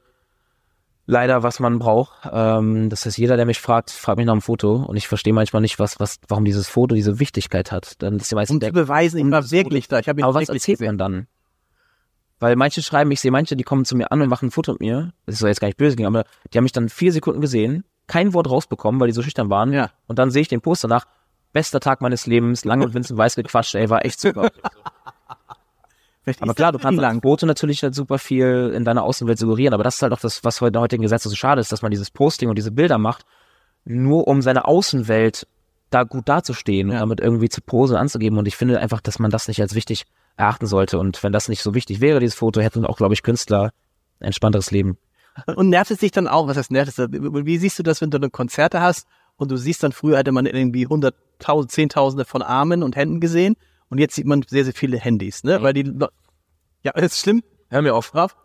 [1.07, 2.29] leider, was man braucht.
[2.31, 5.33] Ähm, das heißt, jeder, der mich fragt, fragt mich nach einem Foto und ich verstehe
[5.33, 8.03] manchmal nicht, was, was, warum dieses Foto diese Wichtigkeit hat.
[8.03, 9.99] Dann ist die meisten Um zu beweisen, ich war wirklich da.
[9.99, 10.87] Ich habe ihn aber was erzählt gesehen.
[10.87, 11.27] man dann?
[12.39, 14.73] Weil manche schreiben, ich sehe manche, die kommen zu mir an und machen ein Foto
[14.73, 15.13] mit mir.
[15.25, 17.85] Das soll jetzt gar nicht böse gehen, aber die haben mich dann vier Sekunden gesehen,
[18.07, 19.73] kein Wort rausbekommen, weil die so schüchtern waren.
[19.73, 19.91] Ja.
[20.07, 21.07] Und dann sehe ich den Post danach,
[21.53, 24.51] bester Tag meines Lebens, lange mit Vincent Weiß gequatscht, ey, war echt super.
[26.27, 27.23] Vielleicht aber klar, du kannst lang.
[27.23, 30.43] Foto natürlich halt super viel in deiner Außenwelt suggerieren, aber das ist halt auch das,
[30.43, 32.99] was heute in heutigen Gesetze so schade ist, dass man dieses Posting und diese Bilder
[32.99, 33.25] macht,
[33.85, 35.47] nur um seine Außenwelt
[35.91, 36.99] da gut dazustehen und Ja.
[37.01, 38.39] damit irgendwie zu posen anzugeben.
[38.39, 40.05] Und ich finde einfach, dass man das nicht als wichtig
[40.37, 40.99] erachten sollte.
[40.99, 43.71] Und wenn das nicht so wichtig wäre, dieses Foto, hätten auch, glaube ich, Künstler
[44.19, 44.99] ein entspannteres Leben.
[45.55, 46.49] Und nervt es dich dann auch?
[46.49, 47.09] Was heißt nervt es?
[47.09, 50.33] Wie siehst du das, wenn du dann Konzerte hast und du siehst dann früher hatte
[50.33, 53.55] man irgendwie hunderttausend, zehntausende von Armen und Händen gesehen
[53.89, 55.63] und jetzt sieht man sehr, sehr viele Handys, ne?
[55.63, 55.93] Weil die,
[56.83, 57.43] ja, ist schlimm.
[57.69, 58.37] Hör mir auf, Raf.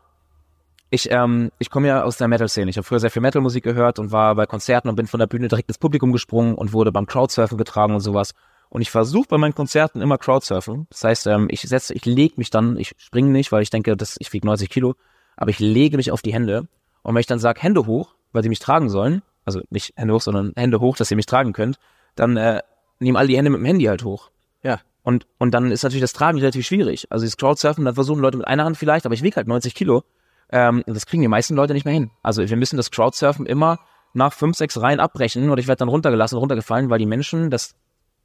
[0.90, 2.70] Ich, ähm, ich komme ja aus der Metal-Szene.
[2.70, 5.28] Ich habe früher sehr viel Metal-Musik gehört und war bei Konzerten und bin von der
[5.28, 8.34] Bühne direkt ins Publikum gesprungen und wurde beim Crowdsurfen getragen und sowas.
[8.70, 10.88] Und ich versuche bei meinen Konzerten immer Crowdsurfen.
[10.90, 13.96] Das heißt, ähm, ich setze, ich lege mich dann, ich springe nicht, weil ich denke,
[13.96, 14.96] dass ich wiege 90 Kilo,
[15.38, 16.68] aber ich lege mich auf die Hände.
[17.04, 20.14] Und wenn ich dann sage, Hände hoch, weil sie mich tragen sollen, also nicht Hände
[20.14, 21.80] hoch, sondern Hände hoch, dass ihr mich tragen könnt,
[22.16, 22.62] dann äh,
[23.00, 24.30] nehmen alle die Hände mit dem Handy halt hoch.
[24.64, 24.80] Ja.
[25.04, 27.08] Und, und dann ist natürlich das Tragen relativ schwierig.
[27.10, 29.74] Also dieses Crowdsurfen, dann versuchen Leute mit einer Hand vielleicht, aber ich wiege halt 90
[29.74, 30.04] Kilo.
[30.52, 32.12] Ähm, und das kriegen die meisten Leute nicht mehr hin.
[32.22, 33.80] Also wir müssen das Crowdsurfen immer
[34.14, 37.76] nach fünf, sechs Reihen abbrechen oder ich werde dann runtergelassen, runtergefallen, weil die Menschen das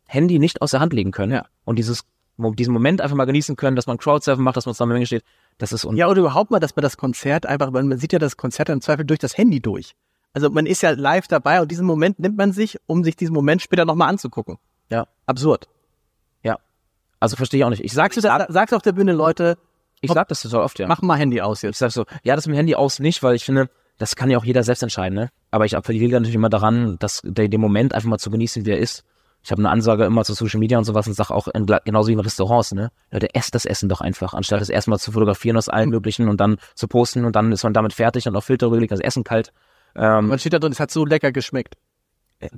[0.07, 1.33] Handy nicht aus der Hand legen können.
[1.33, 1.47] Ja.
[1.65, 2.05] Und dieses,
[2.37, 5.25] diesen Moment einfach mal genießen können, dass man Crowdsurfen macht, dass man zusammen Menge steht,
[5.59, 8.19] das ist un Ja, oder überhaupt mal, dass man das Konzert einfach, man sieht ja
[8.19, 9.95] das Konzert im Zweifel durch das Handy durch.
[10.35, 13.33] Also man ist ja live dabei und diesen Moment nimmt man sich, um sich diesen
[13.33, 14.59] Moment später nochmal anzugucken.
[14.91, 15.69] ja, Absurd.
[17.21, 17.85] Also verstehe ich auch nicht.
[17.85, 19.59] Ich sag, du, da, sagst du auf der Bühne, Leute,
[20.01, 20.87] ich sag das total oft, ja.
[20.87, 21.79] mach mal Handy aus Ich jetzt.
[21.79, 24.39] sag so, ja, das mit dem Handy aus nicht, weil ich finde, das kann ja
[24.39, 25.31] auch jeder selbst entscheiden, ne?
[25.51, 28.71] Aber ich appelliere natürlich immer daran, dass der, den Moment einfach mal zu genießen, wie
[28.71, 29.05] er ist.
[29.43, 32.09] Ich habe eine Ansage immer zu Social Media und sowas und sag auch in, genauso
[32.09, 32.91] wie in Restaurants, ne?
[33.11, 36.41] Leute, esst das Essen doch einfach, anstatt es erstmal zu fotografieren aus allen möglichen und
[36.41, 39.25] dann zu posten und dann ist man damit fertig und auf Filter rübergelegt, das Essen
[39.25, 39.53] kalt.
[39.95, 41.75] Ähm, Man steht da drin, es hat so lecker geschmeckt.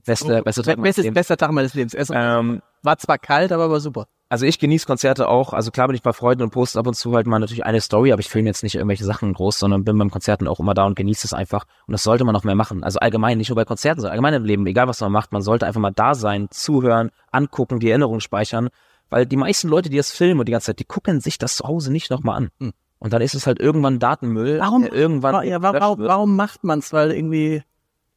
[0.04, 1.14] beste, beste Tag meines Lebens.
[1.14, 1.94] bester Tag meines Lebens.
[1.94, 4.08] Essen ähm, war zwar kalt, aber war super.
[4.28, 5.52] Also ich genieße Konzerte auch.
[5.52, 7.80] Also klar bin ich bei Freunden und poste ab und zu halt mal natürlich eine
[7.80, 10.74] Story, aber ich filme jetzt nicht irgendwelche Sachen groß, sondern bin beim Konzerten auch immer
[10.74, 11.64] da und genieße es einfach.
[11.86, 12.84] Und das sollte man auch mehr machen.
[12.84, 15.42] Also allgemein, nicht nur bei Konzerten, sondern allgemein im Leben, egal was man macht, man
[15.42, 18.68] sollte einfach mal da sein, zuhören, angucken, die Erinnerungen speichern.
[19.10, 21.56] Weil die meisten Leute, die das filmen und die ganze Zeit, die gucken sich das
[21.56, 22.50] zu Hause nicht nochmal an.
[22.60, 22.72] Hm.
[22.98, 26.92] Und dann ist es halt irgendwann Datenmüll, Warum- irgendwann ja, warum, warum macht man's?
[26.92, 27.62] Weil irgendwie,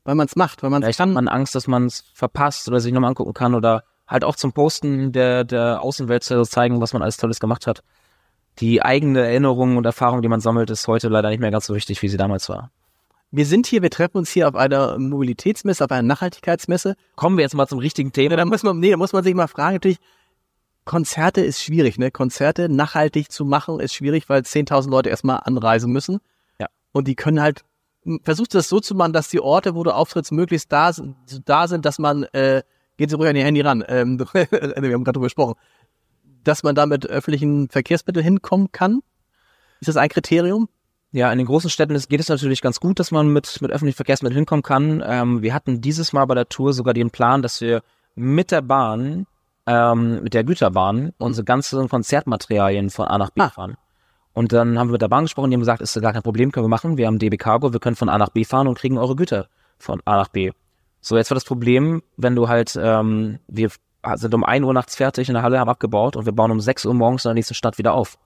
[0.03, 1.13] weil man's macht, weil man's Vielleicht hat kann.
[1.13, 4.51] man Angst, dass man es verpasst oder sich nochmal angucken kann oder halt auch zum
[4.51, 7.81] Posten der, der Außenwelt zu zeigen, was man alles Tolles gemacht hat.
[8.59, 11.73] Die eigene Erinnerung und Erfahrung, die man sammelt, ist heute leider nicht mehr ganz so
[11.73, 12.69] wichtig, wie sie damals war.
[13.31, 16.95] Wir sind hier, wir treffen uns hier auf einer Mobilitätsmesse, auf einer Nachhaltigkeitsmesse.
[17.15, 18.35] Kommen wir jetzt mal zum richtigen Ja, Thema.
[18.35, 19.99] da muss man, nee, da muss man sich mal fragen, natürlich,
[20.83, 22.11] Konzerte ist schwierig, ne?
[22.11, 26.19] Konzerte nachhaltig zu machen ist schwierig, weil 10.000 Leute erstmal anreisen müssen.
[26.59, 26.67] Ja.
[26.91, 27.63] Und die können halt,
[28.23, 31.69] versucht das so zu machen, dass die Orte, wo du auftrittst, möglichst da sind, da
[31.69, 32.63] sind, dass man, äh,
[33.01, 35.55] gehen Sie ruhig an Ihr Handy ran, ähm, wir haben gerade drüber gesprochen,
[36.43, 39.01] dass man da mit öffentlichen Verkehrsmitteln hinkommen kann.
[39.79, 40.69] Ist das ein Kriterium?
[41.11, 43.95] Ja, in den großen Städten geht es natürlich ganz gut, dass man mit, mit öffentlichen
[43.95, 45.03] Verkehrsmitteln hinkommen kann.
[45.03, 47.81] Ähm, wir hatten dieses Mal bei der Tour sogar den Plan, dass wir
[48.13, 49.25] mit der Bahn,
[49.65, 53.49] ähm, mit der Güterbahn, unsere ganzen Konzertmaterialien von A nach B Ah.
[53.49, 53.77] fahren.
[54.33, 56.51] Und dann haben wir mit der Bahn gesprochen, die haben gesagt, ist gar kein Problem,
[56.51, 56.97] können wir machen.
[56.97, 59.47] Wir haben DB Cargo, wir können von A nach B fahren und kriegen eure Güter
[59.79, 60.51] von A nach B.
[61.01, 63.71] So, jetzt war das Problem, wenn du halt, ähm, wir
[64.15, 66.59] sind um 1 Uhr nachts fertig in der Halle, haben abgebaut und wir bauen um
[66.59, 68.17] 6 Uhr morgens in der nächsten Stadt wieder auf.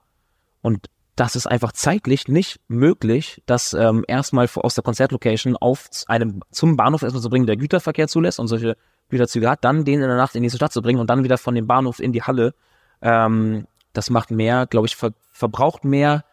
[0.62, 6.42] Und das ist einfach zeitlich nicht möglich, das ähm, erstmal aus der Konzertlocation auf einem
[6.50, 8.76] zum Bahnhof erstmal zu bringen, der Güterverkehr zulässt und solche
[9.08, 11.24] Güterzüge hat, dann den in der Nacht in die nächste Stadt zu bringen und dann
[11.24, 12.54] wieder von dem Bahnhof in die Halle.
[13.00, 16.24] Ähm, das macht mehr, glaube ich, ver verbraucht mehr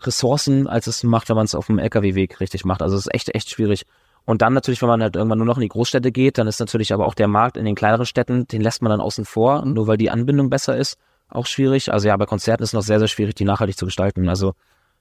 [0.00, 2.82] Ressourcen, als es macht, wenn man es auf dem LKW-Weg richtig macht.
[2.82, 3.86] Also es ist echt, echt schwierig.
[4.26, 6.60] Und dann natürlich, wenn man halt irgendwann nur noch in die Großstädte geht, dann ist
[6.60, 9.64] natürlich aber auch der Markt in den kleineren Städten, den lässt man dann außen vor,
[9.66, 11.92] nur weil die Anbindung besser ist, auch schwierig.
[11.92, 14.28] Also ja, bei Konzerten ist es noch sehr, sehr schwierig, die nachhaltig zu gestalten.
[14.28, 14.54] Also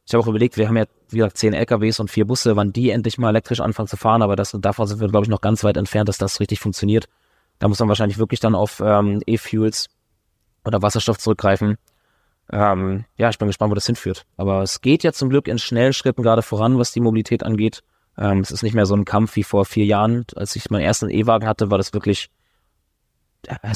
[0.06, 2.74] ich habe auch überlegt, wir haben ja, wie gesagt, zehn LKWs und vier Busse, wann
[2.74, 5.40] die endlich mal elektrisch anfangen zu fahren, aber das, davon sind wir, glaube ich, noch
[5.40, 7.06] ganz weit entfernt, dass das richtig funktioniert.
[7.60, 9.88] Da muss man wahrscheinlich wirklich dann auf ähm, E-Fuels
[10.66, 11.78] oder Wasserstoff zurückgreifen.
[12.52, 14.26] Ähm, ja, ich bin gespannt, wo das hinführt.
[14.36, 17.84] Aber es geht ja zum Glück in schnellen Schritten gerade voran, was die Mobilität angeht.
[18.17, 20.26] Ähm, es ist nicht mehr so ein Kampf wie vor vier Jahren.
[20.36, 22.30] Als ich meinen ersten E-Wagen hatte, war das wirklich,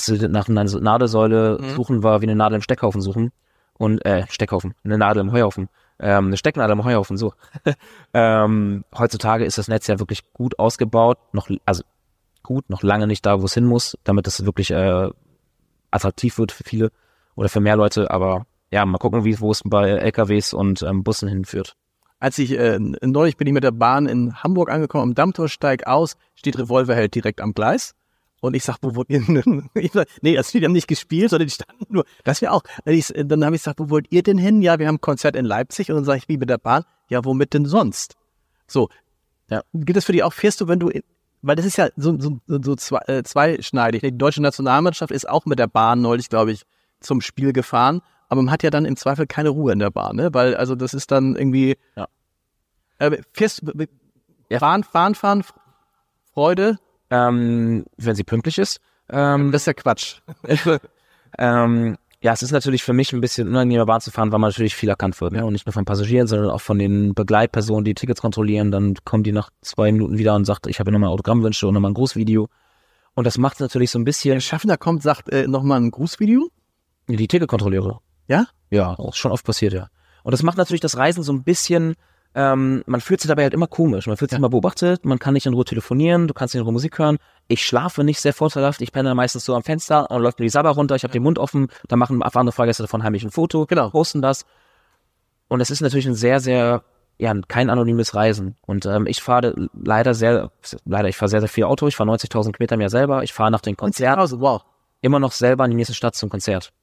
[0.08, 1.70] du nach einer Nadelsäule Mhm.
[1.72, 3.32] suchen, war wie eine Nadel im Steckhaufen suchen.
[3.78, 5.70] Und, äh, Steckhaufen, eine Nadel im Heuhaufen.
[6.00, 7.34] Ähm, eine Stecknadel im Heuhaufen, so.
[8.14, 11.84] ähm, heutzutage ist das Netz ja wirklich gut ausgebaut, noch, also
[12.44, 15.10] gut, noch lange nicht da, wo es hin muss, damit es wirklich äh,
[15.92, 16.92] attraktiv wird für viele
[17.36, 21.04] oder für mehr Leute, aber ja, mal gucken, wie wo es bei LKWs und ähm,
[21.04, 21.76] Bussen hinführt.
[22.20, 25.86] Als ich äh, neulich bin ich mit der Bahn in Hamburg angekommen, am Dammtor steig
[25.86, 27.94] aus, steht Revolverheld direkt am Gleis.
[28.40, 29.70] Und ich sag, wo wollt ihr denn?
[29.76, 32.06] Ich sag, nee, also die haben nicht gespielt, sondern die standen nur.
[32.24, 32.64] Das wäre auch.
[32.86, 34.62] Ich, dann habe ich gesagt, wo wollt ihr denn hin?
[34.62, 35.90] Ja, wir haben ein Konzert in Leipzig.
[35.90, 36.84] Und dann sage ich, wie mit der Bahn?
[37.10, 38.16] Ja, womit denn sonst?
[38.68, 38.90] So.
[39.50, 39.62] Ja.
[39.74, 40.34] Gilt das für dich auch?
[40.34, 41.04] Fährst du, wenn du, in,
[41.42, 44.02] weil das ist ja so, so, so zwei, äh, zweischneidig.
[44.02, 46.64] Die deutsche Nationalmannschaft ist auch mit der Bahn neulich, glaube ich,
[47.00, 48.02] zum Spiel gefahren.
[48.30, 50.34] Aber man hat ja dann im Zweifel keine Ruhe in der Bahn, ne?
[50.34, 51.78] Weil, also das ist dann irgendwie.
[51.96, 52.08] Ja.
[53.00, 53.62] Äh, fährst,
[54.50, 54.60] Ja.
[54.60, 55.44] fahren, fahren, fahren,
[56.34, 56.78] Freude,
[57.10, 58.82] Ähm, wenn sie pünktlich ist.
[59.10, 60.20] Ähm, das ist ja Quatsch.
[61.38, 64.50] ähm, ja, es ist natürlich für mich ein bisschen unangenehmer Bahn zu fahren, weil man
[64.50, 65.34] natürlich viel erkannt wird.
[65.34, 65.46] Ne?
[65.46, 68.72] Und nicht nur von Passagieren, sondern auch von den Begleitpersonen, die Tickets kontrollieren.
[68.72, 71.92] Dann kommen die nach zwei Minuten wieder und sagt, ich habe nochmal Autogrammwünsche und nochmal
[71.92, 72.50] ein Großvideo.
[73.14, 76.50] Und das macht natürlich so ein bisschen Der Schaffner kommt, sagt äh, nochmal ein Grußvideo.
[77.08, 78.00] die Ticketkontrolleure.
[78.28, 78.48] Ja?
[78.70, 79.90] Ja, auch schon oft passiert, ja.
[80.24, 81.96] Und das macht natürlich das Reisen so ein bisschen,
[82.36, 84.08] ähm, man fühlt sich dabei halt immer komisch.
[84.08, 86.66] Man fühlt sich immer beobachtet, man kann nicht in Ruhe telefonieren, du kannst nicht in
[86.66, 87.18] Ruhe Musik hören.
[87.48, 90.50] Ich schlafe nicht sehr vorteilhaft, ich penne meistens so am Fenster und läuft mir die
[90.50, 93.66] Sabber runter, ich habe den Mund offen, da machen andere Fahrgäste davon heimlich ein Foto,
[93.66, 93.90] Genau.
[93.90, 94.46] posten das.
[95.48, 96.84] Und es ist natürlich ein sehr, sehr,
[97.18, 98.58] ja, kein anonymes Reisen.
[98.66, 100.52] Und ähm, ich fahre leider sehr,
[100.86, 103.34] leider, ich fahre sehr, sehr viel Auto, ich fahre 90.000 Kilometer im Jahr selber, ich
[103.34, 104.62] fahre nach den Konzerten wow.
[105.02, 106.74] immer noch selber in die nächste Stadt zum Konzert.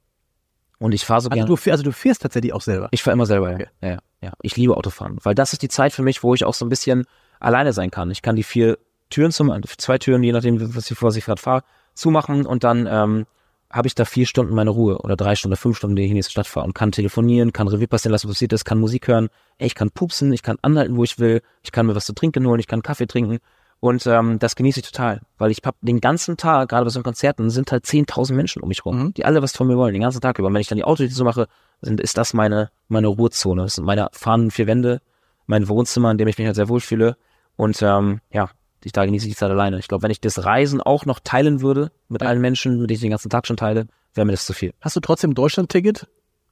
[0.78, 1.56] Und ich fahre so Also gerne.
[1.56, 2.88] du, also du fährst tatsächlich auch selber.
[2.90, 3.54] Ich fahre immer selber, ja.
[3.54, 3.68] Okay.
[3.80, 3.98] ja.
[4.20, 4.32] ja.
[4.42, 6.68] Ich liebe Autofahren, weil das ist die Zeit für mich, wo ich auch so ein
[6.68, 7.04] bisschen
[7.40, 8.10] alleine sein kann.
[8.10, 8.78] Ich kann die vier
[9.10, 11.62] Türen zum, zwei Türen, je nachdem, was ich, was ich gerade fahre,
[11.94, 13.26] zumachen und dann ähm,
[13.70, 16.06] habe ich da vier Stunden meine Ruhe oder drei Stunden oder fünf Stunden, die ich
[16.08, 18.64] in die nächste Stadt fahre und kann telefonieren, kann Revue passieren lassen, was passiert ist,
[18.64, 21.94] kann Musik hören, ich kann pupsen, ich kann anhalten, wo ich will, ich kann mir
[21.94, 23.38] was zu trinken holen, ich kann Kaffee trinken
[23.84, 27.02] und ähm, das genieße ich total, weil ich hab den ganzen Tag, gerade bei so
[27.02, 29.12] Konzerten, sind halt 10.000 Menschen um mich rum, Mhm.
[29.14, 30.48] die alle was von mir wollen, den ganzen Tag über.
[30.48, 31.48] Und wenn ich dann die Autotür so mache,
[31.82, 33.60] sind, ist das meine, meine Ruhezone.
[33.62, 35.02] Das sind meine fahrenden vier Wände,
[35.46, 37.18] mein Wohnzimmer, in dem ich mich halt sehr wohlfühle.
[37.56, 38.48] Und ähm, ja,
[38.82, 39.78] ich, da genieße ich die Zeit alleine.
[39.78, 42.94] Ich glaube, wenn ich das Reisen auch noch teilen würde mit allen Menschen, mit denen
[42.96, 44.72] ich den ganzen Tag schon teile, wäre mir das zu viel.
[44.80, 46.06] Hast du trotzdem ein Deutschland-Ticket?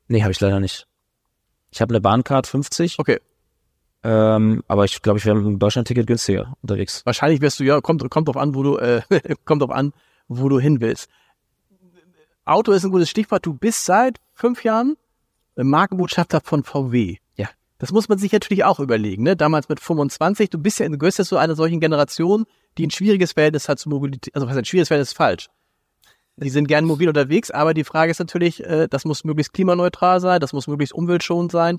[0.08, 0.86] Nee, habe ich leider nicht.
[1.70, 3.20] Ich habe eine Bahncard 50, Okay.
[4.04, 7.02] Ähm, aber ich glaube, ich wäre mit einem Deutschland-Ticket günstiger unterwegs.
[7.04, 9.02] Wahrscheinlich wirst du, ja, kommt, kommt drauf an, wo du, äh,
[9.44, 9.92] kommt drauf an,
[10.28, 11.08] wo du hin willst.
[12.44, 13.46] Auto ist ein gutes Stichwort.
[13.46, 14.96] Du bist seit fünf Jahren
[15.56, 17.16] Markenbotschafter von VW.
[17.36, 17.48] Ja.
[17.78, 19.36] Das muss man sich natürlich auch überlegen, ne?
[19.36, 22.46] Damals mit 25, du bist ja, du gehörst ja zu einer solchen Generation,
[22.78, 25.48] die ein schwieriges Verhältnis hat zu Mobilität, also was ein schwieriges Verhältnis ist falsch.
[26.36, 30.20] Die sind gern mobil unterwegs, aber die Frage ist natürlich, äh, das muss möglichst klimaneutral
[30.20, 31.78] sein, das muss möglichst umweltschonend sein.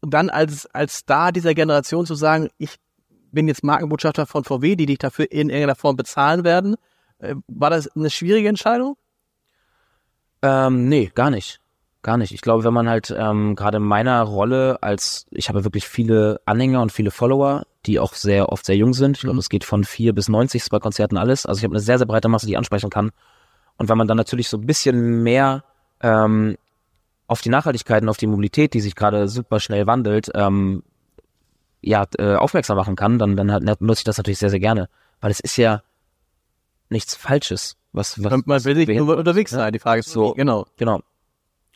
[0.00, 2.76] Und dann als, als Star dieser Generation zu sagen, ich
[3.32, 6.76] bin jetzt Markenbotschafter von VW, die dich dafür in irgendeiner Form bezahlen werden,
[7.18, 8.96] äh, war das eine schwierige Entscheidung?
[10.42, 11.60] Ähm, nee, gar nicht.
[12.02, 12.32] Gar nicht.
[12.32, 16.40] Ich glaube, wenn man halt ähm, gerade in meiner Rolle als, ich habe wirklich viele
[16.46, 19.18] Anhänger und viele Follower, die auch sehr oft sehr jung sind.
[19.18, 21.44] Ich glaube, es geht von vier bis 90 ist bei Konzerten alles.
[21.44, 23.10] Also ich habe eine sehr, sehr breite Masse, die ich ansprechen kann.
[23.76, 25.62] Und wenn man dann natürlich so ein bisschen mehr
[26.02, 26.56] ähm,
[27.30, 30.82] auf die Nachhaltigkeit und auf die Mobilität, die sich gerade super schnell wandelt, ähm,
[31.80, 34.88] ja, äh, aufmerksam machen kann, dann, dann nutze ich das natürlich sehr, sehr gerne.
[35.20, 35.82] Weil es ist ja
[36.88, 37.76] nichts Falsches.
[37.92, 39.58] Was, was, Man, will behindert- nur unterwegs ja.
[39.58, 40.32] sein, die Frage ist So.
[40.32, 40.66] wie, genau.
[40.76, 41.00] Genau.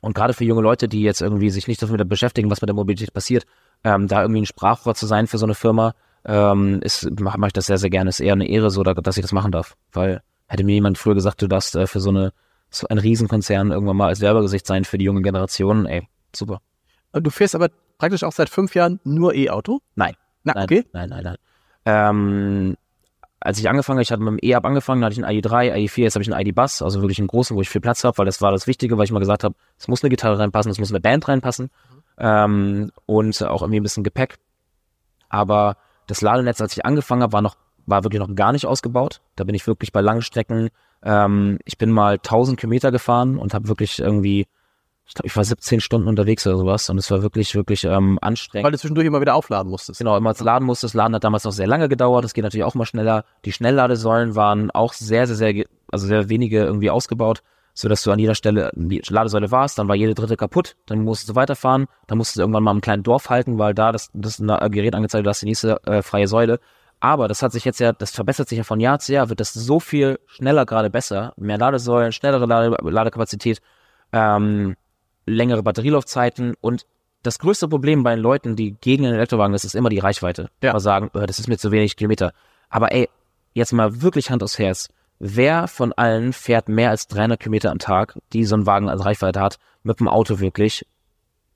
[0.02, 2.74] Und gerade für junge Leute, die jetzt irgendwie sich nicht damit beschäftigen, was mit der
[2.74, 3.46] Mobilität passiert,
[3.84, 7.46] ähm, da irgendwie ein Sprachrohr zu sein für so eine Firma, ähm, ist, mache mach
[7.48, 8.10] ich das sehr, sehr gerne.
[8.10, 9.76] Ist eher eine Ehre, so, da- dass ich das machen darf.
[9.92, 12.32] Weil hätte mir jemand früher gesagt, du darfst äh, für so eine
[12.74, 16.60] so ein Riesenkonzern irgendwann mal als Werbegesicht sein für die junge Generation, ey, super.
[17.12, 17.68] Und du fährst aber
[17.98, 19.80] praktisch auch seit fünf Jahren nur E-Auto?
[19.94, 20.14] Nein.
[20.42, 20.84] Na, Nein, okay.
[20.92, 21.36] nein, nein, nein.
[21.86, 22.76] Ähm,
[23.40, 25.74] als ich angefangen habe, ich hatte mit dem E-Up angefangen, da hatte ich einen ID3,
[25.74, 28.16] ID4, jetzt habe ich einen ID-Bus, also wirklich einen großen, wo ich viel Platz habe,
[28.18, 30.70] weil das war das Wichtige, weil ich mal gesagt habe, es muss eine Gitarre reinpassen,
[30.70, 31.70] es muss eine Band reinpassen
[32.18, 34.38] ähm, und auch irgendwie ein bisschen Gepäck.
[35.28, 37.56] Aber das Ladenetz, als ich angefangen habe, war noch
[37.86, 39.20] war wirklich noch gar nicht ausgebaut.
[39.36, 40.70] Da bin ich wirklich bei langen Strecken.
[41.04, 44.46] Ähm, ich bin mal 1000 Kilometer gefahren und habe wirklich irgendwie
[45.06, 48.18] ich glaube, ich war 17 Stunden unterwegs oder sowas und es war wirklich, wirklich ähm,
[48.22, 48.64] anstrengend.
[48.64, 49.98] Weil du zwischendurch immer wieder aufladen musstest.
[49.98, 50.86] Genau, immer laden musste.
[50.86, 52.24] Das Laden hat damals noch sehr lange gedauert.
[52.24, 53.24] Das geht natürlich auch mal schneller.
[53.44, 57.42] Die Schnellladesäulen waren auch sehr, sehr, sehr, also sehr wenige irgendwie ausgebaut,
[57.74, 59.78] so dass du an jeder Stelle die Ladesäule warst.
[59.78, 60.74] Dann war jede dritte kaputt.
[60.86, 61.86] Dann musstest du weiterfahren.
[62.06, 65.20] Dann musstest du irgendwann mal im kleinen Dorf halten, weil da das, das Gerät angezeigt
[65.20, 66.60] hat, das ist die nächste äh, freie Säule.
[67.00, 69.40] Aber das hat sich jetzt ja, das verbessert sich ja von Jahr zu Jahr, wird
[69.40, 71.34] das so viel schneller gerade besser.
[71.36, 73.60] Mehr Ladesäulen, schnellere Lade Ladekapazität,
[74.12, 74.76] ähm,
[75.26, 76.86] längere Batterielaufzeiten und
[77.22, 80.50] das größte Problem bei den Leuten, die gegen den Elektrowagen, das ist immer die Reichweite.
[80.62, 80.72] Ja.
[80.72, 82.32] Mal sagen, oh, das ist mir zu wenig Kilometer.
[82.68, 83.08] Aber ey,
[83.54, 84.88] jetzt mal wirklich Hand aufs Herz.
[85.18, 89.04] Wer von allen fährt mehr als 300 Kilometer am Tag, die so einen Wagen als
[89.04, 90.86] Reichweite hat, mit dem Auto wirklich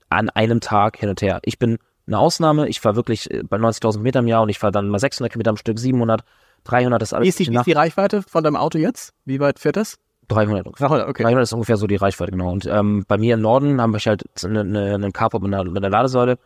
[0.09, 1.39] an einem Tag hin und her?
[1.43, 1.77] Ich bin
[2.09, 2.67] eine Ausnahme.
[2.67, 5.31] Ich fahre wirklich äh, bei 90.000 Meter im Jahr und ich fahre dann mal 600
[5.31, 6.21] Kilometer am Stück, 700,
[6.65, 7.25] 300, das alles.
[7.25, 9.13] Wie ist die, wie ist die Reichweite von deinem Auto jetzt?
[9.25, 9.97] Wie weit fährt das?
[10.27, 10.67] 300.
[10.77, 11.23] 300, okay.
[11.23, 12.51] 300 ist ungefähr so die Reichweite, genau.
[12.51, 15.63] Und ähm, bei mir im Norden haben wir halt eine, eine, einen Carport mit einer,
[15.63, 16.37] mit einer Ladesäule.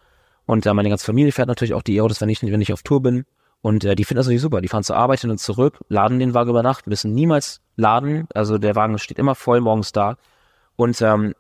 [0.46, 2.84] Und äh, meine ganze Familie fährt natürlich auch die E-Autos, wenn ich, wenn ich auf
[2.84, 3.26] Tour bin.
[3.62, 4.62] Und äh, die finden das natürlich super.
[4.62, 8.28] Die fahren zur Arbeit hin und zurück, laden den Wagen über Nacht, müssen niemals laden.
[8.34, 10.18] Also der Wagen steht immer voll morgens da.
[10.76, 11.34] Und ähm,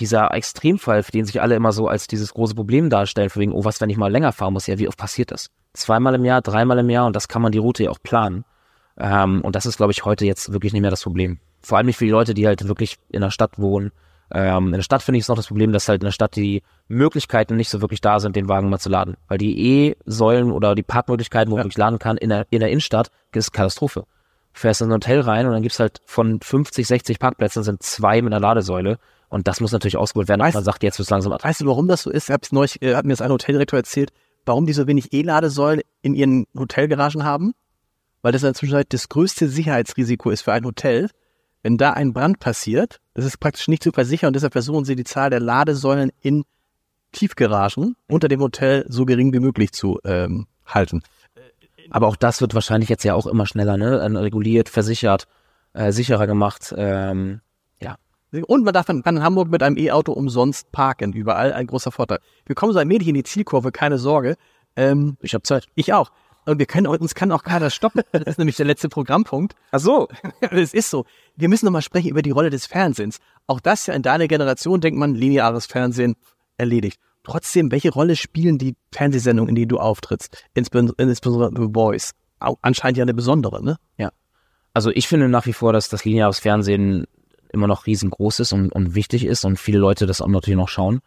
[0.00, 3.52] dieser Extremfall, für den sich alle immer so als dieses große Problem darstellen, für wegen,
[3.52, 4.66] oh, was, wenn ich mal länger fahren muss?
[4.66, 5.50] Ja, wie oft passiert das?
[5.74, 8.44] Zweimal im Jahr, dreimal im Jahr und das kann man die Route ja auch planen.
[8.98, 11.38] Ähm, und das ist, glaube ich, heute jetzt wirklich nicht mehr das Problem.
[11.62, 13.92] Vor allem nicht für die Leute, die halt wirklich in der Stadt wohnen.
[14.32, 16.36] Ähm, in der Stadt finde ich es noch das Problem, dass halt in der Stadt
[16.36, 19.16] die Möglichkeiten nicht so wirklich da sind, den Wagen mal zu laden.
[19.28, 21.60] Weil die E-Säulen oder die Parkmöglichkeiten, wo ja.
[21.60, 24.04] man wirklich laden kann, in der, in der Innenstadt, ist Katastrophe.
[24.52, 27.82] Du fährst in ein Hotel rein und dann gibt's halt von 50, 60 Parkplätzen sind
[27.82, 28.98] zwei mit einer Ladesäule.
[29.30, 30.42] Und das muss natürlich ausgeholt werden.
[30.42, 31.32] Weißt, man sagt, jetzt wird's langsam.
[31.32, 32.28] Weißt du, warum das so ist?
[32.28, 34.10] Ich hab's neulich, äh, hat mir das ein Hoteldirektor erzählt,
[34.44, 37.54] warum die so wenig E-Ladesäulen in ihren Hotelgaragen haben?
[38.22, 41.08] weil das inzwischen das größte Sicherheitsrisiko ist für ein Hotel.
[41.62, 44.96] Wenn da ein Brand passiert, das ist praktisch nicht zu versichern und deshalb versuchen sie
[44.96, 46.44] die Zahl der Ladesäulen in
[47.12, 51.02] Tiefgaragen unter dem Hotel so gering wie möglich zu ähm, halten.
[51.90, 54.00] Aber auch das wird wahrscheinlich jetzt ja auch immer schneller, ne?
[54.20, 55.26] Reguliert, versichert,
[55.72, 56.74] äh, sicherer gemacht.
[56.76, 57.40] Ähm.
[58.46, 62.20] Und man darf dann in Hamburg mit einem E-Auto umsonst parken, überall ein großer Vorteil.
[62.46, 64.36] Wir kommen so ein wenig in die Zielkurve, keine Sorge.
[64.76, 65.66] Ähm, ich habe Zeit.
[65.74, 66.10] Ich auch.
[66.46, 68.02] Und wir können uns kann auch keiner stoppen.
[68.12, 69.54] Das ist nämlich der letzte Programmpunkt.
[69.72, 70.08] Ach so.
[70.50, 71.04] Es ist so.
[71.36, 73.18] Wir müssen nochmal sprechen über die Rolle des Fernsehens.
[73.46, 76.16] Auch das ja in deiner Generation denkt man, lineares Fernsehen
[76.56, 77.00] erledigt.
[77.24, 80.44] Trotzdem, welche Rolle spielen die Fernsehsendungen, in denen du auftrittst?
[80.54, 82.12] Insbesondere The Voice.
[82.38, 83.76] Anscheinend ja eine besondere, ne?
[83.98, 84.10] Ja.
[84.72, 87.06] Also ich finde nach wie vor, dass das lineares Fernsehen
[87.52, 90.68] immer noch riesengroß ist und, und wichtig ist und viele Leute das auch natürlich noch
[90.68, 91.00] schauen.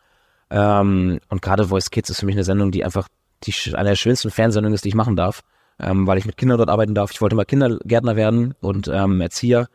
[0.50, 3.08] Ähm, und gerade Voice Kids ist für mich eine Sendung, die einfach
[3.44, 5.42] die, eine der schönsten Fernsehsendungen ist, die ich machen darf,
[5.80, 7.12] ähm, weil ich mit Kindern dort arbeiten darf.
[7.12, 9.68] Ich wollte mal Kindergärtner werden und ähm, Erzieher.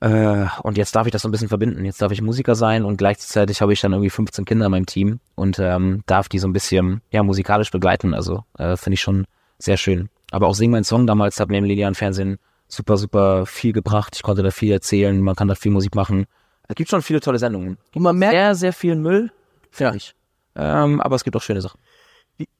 [0.00, 1.84] Äh, und jetzt darf ich das so ein bisschen verbinden.
[1.84, 4.86] Jetzt darf ich Musiker sein und gleichzeitig habe ich dann irgendwie 15 Kinder in meinem
[4.86, 8.14] Team und ähm, darf die so ein bisschen ja musikalisch begleiten.
[8.14, 9.26] Also äh, finde ich schon
[9.58, 10.08] sehr schön.
[10.30, 12.38] Aber auch Sing mein Song damals hat mir im linearen Fernsehen
[12.68, 14.14] super, super viel gebracht.
[14.16, 16.26] Ich konnte da viel erzählen, man kann da viel Musik machen.
[16.68, 17.78] Es gibt schon viele tolle Sendungen.
[17.94, 19.32] Und man merkt sehr, sehr viel Müll,
[19.70, 19.96] finde ja.
[19.96, 20.14] ich.
[20.54, 21.80] Ähm, aber es gibt auch schöne Sachen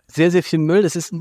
[0.08, 0.82] sehr, sehr viel Müll.
[0.82, 1.14] Das ist,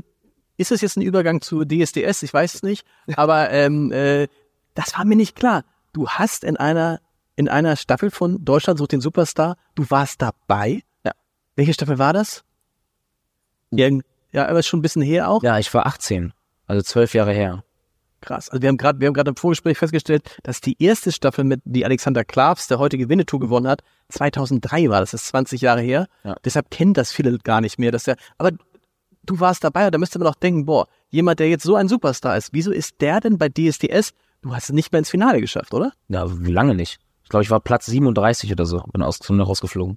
[0.56, 2.22] ist es jetzt ein Übergang zu DSDS?
[2.22, 2.86] Ich weiß es nicht.
[3.16, 4.28] Aber ähm, äh,
[4.74, 5.64] das war mir nicht klar.
[5.92, 7.00] Du hast in einer
[7.36, 10.82] in einer Staffel von Deutschland sucht den Superstar, du warst dabei.
[11.04, 11.12] Ja.
[11.54, 12.42] Welche Staffel war das?
[13.70, 15.44] Irgend, ja, aber schon ein bisschen her auch.
[15.44, 16.32] Ja, ich war 18,
[16.66, 17.62] also zwölf Jahre her.
[18.28, 18.50] Krass.
[18.50, 21.62] Also wir haben gerade, wir haben gerade im Vorgespräch festgestellt, dass die erste Staffel mit
[21.64, 25.00] die Alexander Klavs, der heutige Winnetou gewonnen hat, 2003 war.
[25.00, 26.08] Das ist 20 Jahre her.
[26.24, 26.36] Ja.
[26.44, 27.90] Deshalb kennen das viele gar nicht mehr.
[27.90, 28.50] Dass der, aber
[29.22, 31.88] du warst dabei und da müsste man doch denken, boah, jemand, der jetzt so ein
[31.88, 34.12] Superstar ist, wieso ist der denn bei DSDS?
[34.42, 35.92] Du hast es nicht mehr ins Finale geschafft, oder?
[36.08, 36.98] Ja, wie lange nicht?
[37.22, 39.96] Ich glaube, ich war Platz 37 oder so, bin aus, rausgeflogen.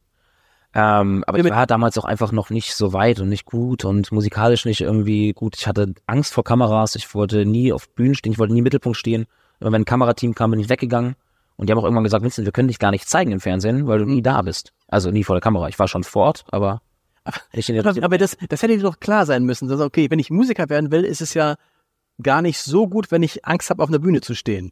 [0.74, 4.11] Ähm, aber ich war damals auch einfach noch nicht so weit und nicht gut und
[4.11, 5.57] musikalisch nicht irgendwie gut.
[5.57, 8.63] Ich hatte Angst vor Kameras, ich wollte nie auf Bühnen stehen, ich wollte nie im
[8.63, 9.26] Mittelpunkt stehen.
[9.59, 11.15] Immer wenn ein Kamerateam kam, bin ich weggegangen.
[11.57, 13.86] Und die haben auch irgendwann gesagt, Vincent, wir können dich gar nicht zeigen im Fernsehen,
[13.86, 14.74] weil du nie da bist.
[14.88, 15.67] Also nie vor der Kamera.
[15.67, 16.82] Ich war schon vor Ort, aber
[17.86, 19.67] aber, aber das, das hätte dir doch klar sein müssen.
[19.67, 21.55] Dass, okay, wenn ich Musiker werden will, ist es ja
[22.22, 24.72] gar nicht so gut, wenn ich Angst habe, auf einer Bühne zu stehen.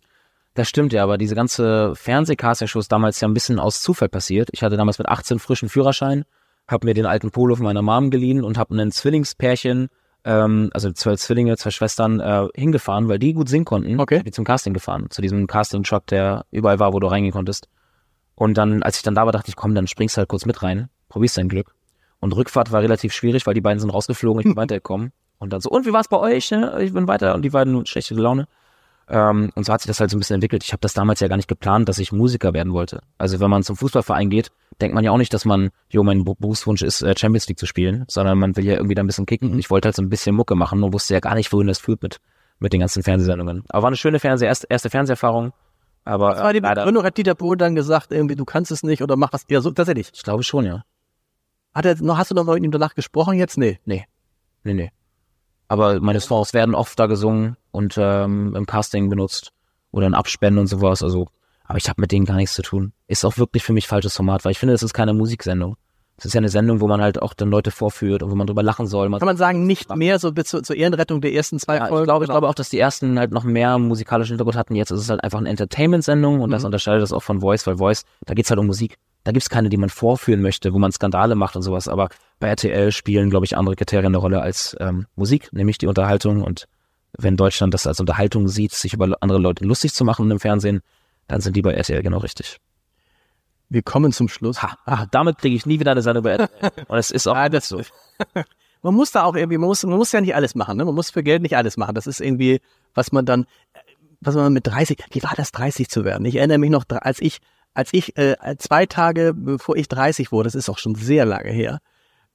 [0.55, 4.49] Das stimmt ja, aber diese ganze Fernsehcastingshow ist damals ja ein bisschen aus Zufall passiert.
[4.51, 6.25] Ich hatte damals mit 18 frischen Führerschein,
[6.67, 9.89] habe mir den alten Polo von meiner Mom geliehen und habe einen Zwillingspärchen,
[10.25, 13.99] ähm, also zwei Zwillinge, zwei Schwestern, äh, hingefahren, weil die gut singen konnten.
[13.99, 14.21] Okay.
[14.23, 17.69] Die zum Casting gefahren, zu diesem Casting-Truck, der überall war, wo du reingehen konntest.
[18.35, 20.45] Und dann, als ich dann da war, dachte ich, komm, dann springst du halt kurz
[20.45, 21.73] mit rein, probierst dein Glück.
[22.19, 25.11] Und Rückfahrt war relativ schwierig, weil die beiden sind rausgeflogen, ich bin weitergekommen.
[25.37, 26.51] Und dann so, und wie war's bei euch?
[26.51, 26.81] Ne?
[26.81, 27.33] Ich bin weiter.
[27.33, 28.47] Und die beiden schlechte Laune.
[29.09, 30.63] Ähm, und so hat sich das halt so ein bisschen entwickelt.
[30.63, 33.01] Ich habe das damals ja gar nicht geplant, dass ich Musiker werden wollte.
[33.17, 34.51] Also wenn man zum Fußballverein geht,
[34.81, 37.65] denkt man ja auch nicht, dass man, jo, mein Berufswunsch ist, äh, Champions League zu
[37.65, 39.51] spielen, sondern man will ja irgendwie da ein bisschen kicken.
[39.51, 41.67] Und ich wollte halt so ein bisschen Mucke machen und wusste ja gar nicht, wohin
[41.67, 42.19] das führt mit,
[42.59, 43.63] mit den ganzen Fernsehsendungen.
[43.69, 45.53] Aber war eine schöne Fernseh erste, erste Fernseherfahrung.
[46.05, 47.03] Aber Was war die Begründung?
[47.03, 49.45] Hat Dieter Bohlen dann gesagt, irgendwie, du kannst es nicht oder mach was?
[49.49, 50.11] Ja, so, tatsächlich.
[50.13, 50.83] ich glaube schon, ja.
[51.73, 53.57] Hat er noch, hast du noch mal mit ihm danach gesprochen jetzt?
[53.57, 53.79] Nee.
[53.85, 54.05] Nee.
[54.63, 54.91] Nee, nee.
[55.69, 59.51] Aber meine Songs werden oft da gesungen und ähm, im Casting benutzt
[59.91, 61.01] oder in Abspenden und sowas.
[61.03, 61.27] Also,
[61.63, 62.91] aber ich habe mit denen gar nichts zu tun.
[63.07, 65.77] Ist auch wirklich für mich falsches Format, weil ich finde, das ist keine Musiksendung.
[66.17, 68.45] Es ist ja eine Sendung, wo man halt auch dann Leute vorführt und wo man
[68.45, 69.07] drüber lachen soll.
[69.07, 71.85] Man, Kann man sagen, nicht mehr so bis zur, zur Ehrenrettung der ersten zwei ja,
[71.87, 72.03] Folgen?
[72.03, 74.75] ich glaube, ich glaube auch, dass die ersten halt noch mehr musikalischen Hintergrund hatten.
[74.75, 76.67] Jetzt ist es halt einfach eine Entertainment-Sendung und das Mhm.
[76.67, 78.97] unterscheidet das auch von Voice, weil Voice, da geht's halt um Musik.
[79.23, 81.87] Da gibt's keine, die man vorführen möchte, wo man Skandale macht und sowas.
[81.87, 82.09] Aber
[82.39, 86.41] bei RTL spielen, glaube ich, andere Kriterien eine Rolle als ähm, Musik, nämlich die Unterhaltung.
[86.41, 86.65] Und
[87.17, 90.81] wenn Deutschland das als Unterhaltung sieht, sich über andere Leute lustig zu machen im Fernsehen,
[91.27, 92.57] dann sind die bei RTL genau richtig.
[93.67, 94.63] Wir kommen zum Schluss.
[94.63, 96.71] Ha, ah, damit kriege ich nie wieder eine Sendung bei RTL.
[96.87, 97.81] Und es ist auch Ah, das- so.
[98.81, 100.85] Man muss da auch irgendwie, man muss, man muss ja nicht alles machen, ne?
[100.85, 101.95] Man muss für Geld nicht alles machen.
[101.95, 102.61] Das ist irgendwie,
[102.93, 103.45] was man dann,
[104.21, 106.23] was man mit 30, wie war das 30 zu werden?
[106.25, 107.39] Ich erinnere mich noch, als ich,
[107.73, 111.49] als ich, äh, zwei Tage bevor ich 30 wurde, das ist auch schon sehr lange
[111.51, 111.79] her,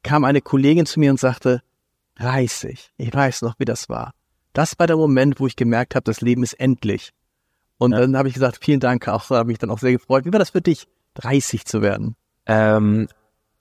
[0.02, 1.62] kam eine Kollegin zu mir und sagte,
[2.16, 4.12] 30, ich weiß noch, wie das war.
[4.52, 7.10] Das war der Moment, wo ich gemerkt habe, das Leben ist endlich.
[7.78, 8.00] Und Ja.
[8.00, 10.24] dann habe ich gesagt, vielen Dank, auch habe mich dann auch sehr gefreut.
[10.24, 12.14] Wie war das für dich, 30 zu werden?
[12.46, 13.08] Ähm,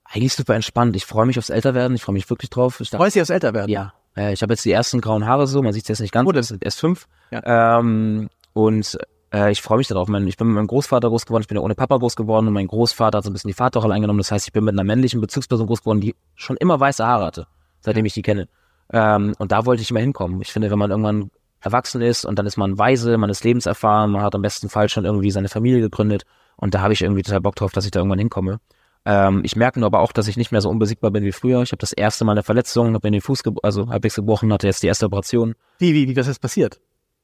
[0.03, 0.95] eigentlich super entspannt.
[0.95, 1.95] Ich freue mich aufs Älterwerden.
[1.95, 2.79] Ich freue mich wirklich drauf.
[2.79, 3.69] Ich Freust du dich aufs Älterwerden?
[3.71, 6.11] Ja, äh, ich habe jetzt die ersten grauen Haare so, man sieht es jetzt nicht
[6.13, 7.07] ganz, Oh, das sind erst fünf.
[7.31, 7.79] Ja.
[7.79, 8.97] Ähm, und
[9.33, 10.07] äh, ich freue mich darauf.
[10.07, 12.47] Mein, ich bin mit meinem Großvater groß geworden, ich bin ja ohne Papa groß geworden
[12.47, 14.19] und mein Großvater hat so ein bisschen die Vaterrolle eingenommen.
[14.19, 17.25] Das heißt, ich bin mit einer männlichen Bezugsperson groß geworden, die schon immer weiße Haare
[17.25, 17.47] hatte,
[17.81, 18.47] seitdem ich die kenne.
[18.91, 20.41] Ähm, und da wollte ich immer hinkommen.
[20.41, 21.31] Ich finde, wenn man irgendwann
[21.61, 24.89] erwachsen ist und dann ist man weise, man ist lebenserfahren, man hat am besten Fall
[24.89, 26.25] schon irgendwie seine Familie gegründet
[26.57, 28.59] und da habe ich irgendwie total Bock drauf, dass ich da irgendwann hinkomme.
[29.05, 31.61] Ähm, ich merke nur aber auch, dass ich nicht mehr so unbesiegbar bin wie früher.
[31.61, 34.67] Ich habe das erste Mal eine Verletzung, habe mir den Fuß, also halbwegs gebrochen, hatte
[34.67, 35.55] jetzt die erste Operation.
[35.79, 36.79] Wie, wie, wie, was ist passiert?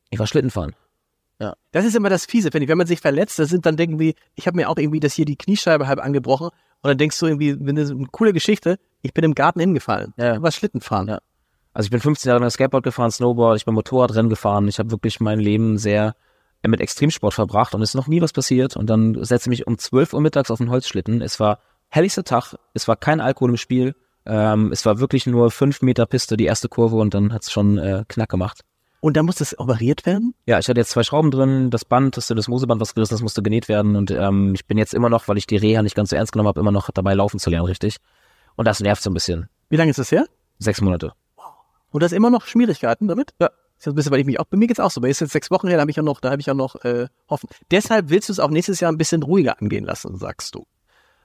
[0.10, 0.28] Ich war
[1.40, 1.56] Schlittenfahren.
[1.72, 2.70] Das ist immer das Fiese, finde ich.
[2.70, 5.14] Wenn man sich verletzt, das sind dann denken wir, ich habe mir auch irgendwie das
[5.14, 6.48] hier die Kniescheibe halb angebrochen
[6.82, 10.14] und dann denkst du irgendwie, wenn das eine coole Geschichte, ich bin im Garten hingefallen.
[10.18, 10.36] Ja.
[10.36, 11.08] Du warst Schlittenfahren.
[11.08, 11.20] Ja.
[11.74, 14.68] Also ich bin 15 Jahre lang Skateboard gefahren, Snowboard, ich bin Motorradrennen gefahren.
[14.68, 16.16] Ich habe wirklich mein Leben sehr
[16.62, 18.76] äh, mit Extremsport verbracht und es ist noch nie was passiert.
[18.76, 21.22] Und dann setze ich mich um 12 Uhr mittags auf den Holzschlitten.
[21.22, 21.60] Es war
[21.90, 23.96] helligster Tag, es war kein Alkohol im Spiel.
[24.26, 27.78] Ähm, es war wirklich nur fünf Meter Piste, die erste Kurve und dann hat's schon
[27.78, 28.62] äh, Knack gemacht.
[29.02, 30.34] Und dann muss das operiert werden?
[30.46, 33.42] Ja, ich hatte jetzt zwei Schrauben drin, das Band, das Syndesmoseband, was gerissen ist, musste
[33.42, 36.10] genäht werden und ähm, ich bin jetzt immer noch, weil ich die Reha nicht ganz
[36.10, 37.98] so ernst genommen habe, immer noch dabei laufen zu lernen, richtig.
[38.56, 39.48] Und das nervt so ein bisschen.
[39.70, 40.26] Wie lange ist das her?
[40.58, 41.14] Sechs Monate.
[41.92, 43.34] Und du hast immer noch Schwierigkeiten damit?
[43.40, 43.50] Ja.
[43.78, 45.00] Ist ja ein bisschen, weil ich mich auch, bei mir geht's auch so.
[45.00, 46.48] Bei mir ist jetzt sechs Wochen her, da habe ich ja noch, da habe ich
[46.48, 47.48] ja noch äh, hoffen.
[47.72, 50.68] Deshalb willst du es auch nächstes Jahr ein bisschen ruhiger angehen lassen, sagst du.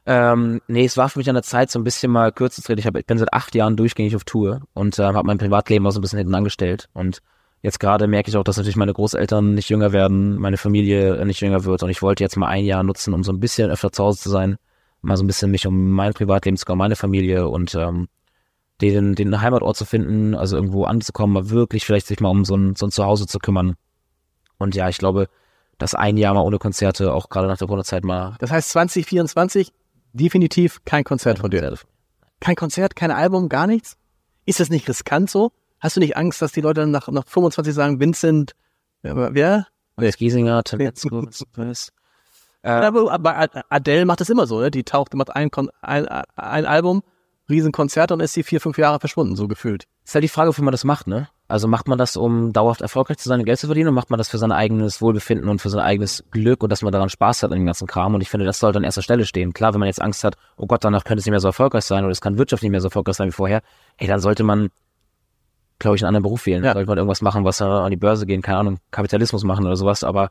[0.07, 2.67] Ähm, nee, es war für mich an der Zeit, so ein bisschen mal kürzer zu
[2.69, 2.79] treten.
[2.79, 5.85] Ich, hab, ich bin seit acht Jahren durchgängig auf Tour und ähm, habe mein Privatleben
[5.85, 6.89] auch so ein bisschen hinten angestellt.
[6.93, 7.23] Und
[7.65, 11.41] jetzt gerade merke ich auch, dass natürlich meine Großeltern nicht jünger werden, meine Familie nicht
[11.41, 11.83] jünger wird.
[11.83, 14.21] Und ich wollte jetzt mal ein Jahr nutzen, um so ein bisschen öfter zu Hause
[14.21, 14.57] zu sein,
[15.01, 18.09] mal so ein bisschen mich um mein Privatleben zu kümmern, meine Familie und ähm,
[18.83, 22.55] den, den Heimatort zu finden, also irgendwo anzukommen, mal wirklich vielleicht sich mal um so
[22.55, 23.77] ein, so ein Zuhause zu kümmern.
[24.59, 25.31] Und ja, ich glaube,
[25.79, 29.73] dass ein Jahr mal ohne Konzerte, auch gerade nach der Corona-Zeit mal Das heißt 2024
[30.13, 31.79] definitiv kein Konzert von dir.
[32.41, 33.97] Kein Konzert, kein Album, gar nichts?
[34.45, 35.51] Ist das nicht riskant so?
[35.85, 38.53] Hast du nicht Angst, dass die Leute dann nach, nach 25 sagen, Vincent,
[39.03, 39.35] wer?
[39.35, 39.67] wer?
[39.97, 41.27] Max Giesinger, Tim Metzger,
[41.57, 41.93] was.
[42.63, 44.71] Äh, Aber, aber Adele macht das immer so, ne?
[44.71, 45.51] Die taucht, macht ein,
[45.83, 47.03] ein, ein Album,
[47.51, 49.85] Riesenkonzert und ist sie vier, fünf Jahre verschwunden, so gefühlt.
[50.07, 51.29] ist halt die Frage, wofür man das macht, ne?
[51.49, 54.09] Also macht man das, um dauerhaft erfolgreich zu sein und Geld zu verdienen, oder macht
[54.09, 57.11] man das für sein eigenes Wohlbefinden und für sein eigenes Glück und dass man daran
[57.11, 58.15] Spaß hat an dem ganzen Kram?
[58.15, 59.53] Und ich finde, das sollte an erster Stelle stehen.
[59.53, 61.85] Klar, wenn man jetzt Angst hat, oh Gott, danach könnte es nicht mehr so erfolgreich
[61.85, 63.61] sein oder es kann wirtschaftlich nicht mehr so erfolgreich sein wie vorher,
[63.99, 64.71] ey, dann sollte man,
[65.79, 66.65] glaube ich, einen anderen Beruf wählen.
[66.65, 66.73] Ja.
[66.73, 70.05] Sollte man irgendwas machen, was an die Börse gehen, keine Ahnung, Kapitalismus machen oder sowas,
[70.05, 70.31] aber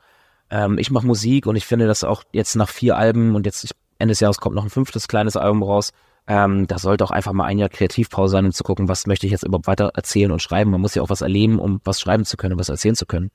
[0.49, 3.63] ähm, ich mache Musik und ich finde, dass auch jetzt nach vier Alben und jetzt
[3.63, 5.91] ich, Ende des Jahres kommt noch ein fünftes kleines Album raus,
[6.25, 9.25] ähm, da sollte auch einfach mal ein Jahr Kreativpause sein, um zu gucken, was möchte
[9.25, 10.71] ich jetzt überhaupt weiter erzählen und schreiben.
[10.71, 13.29] Man muss ja auch was erleben, um was schreiben zu können, was erzählen zu können.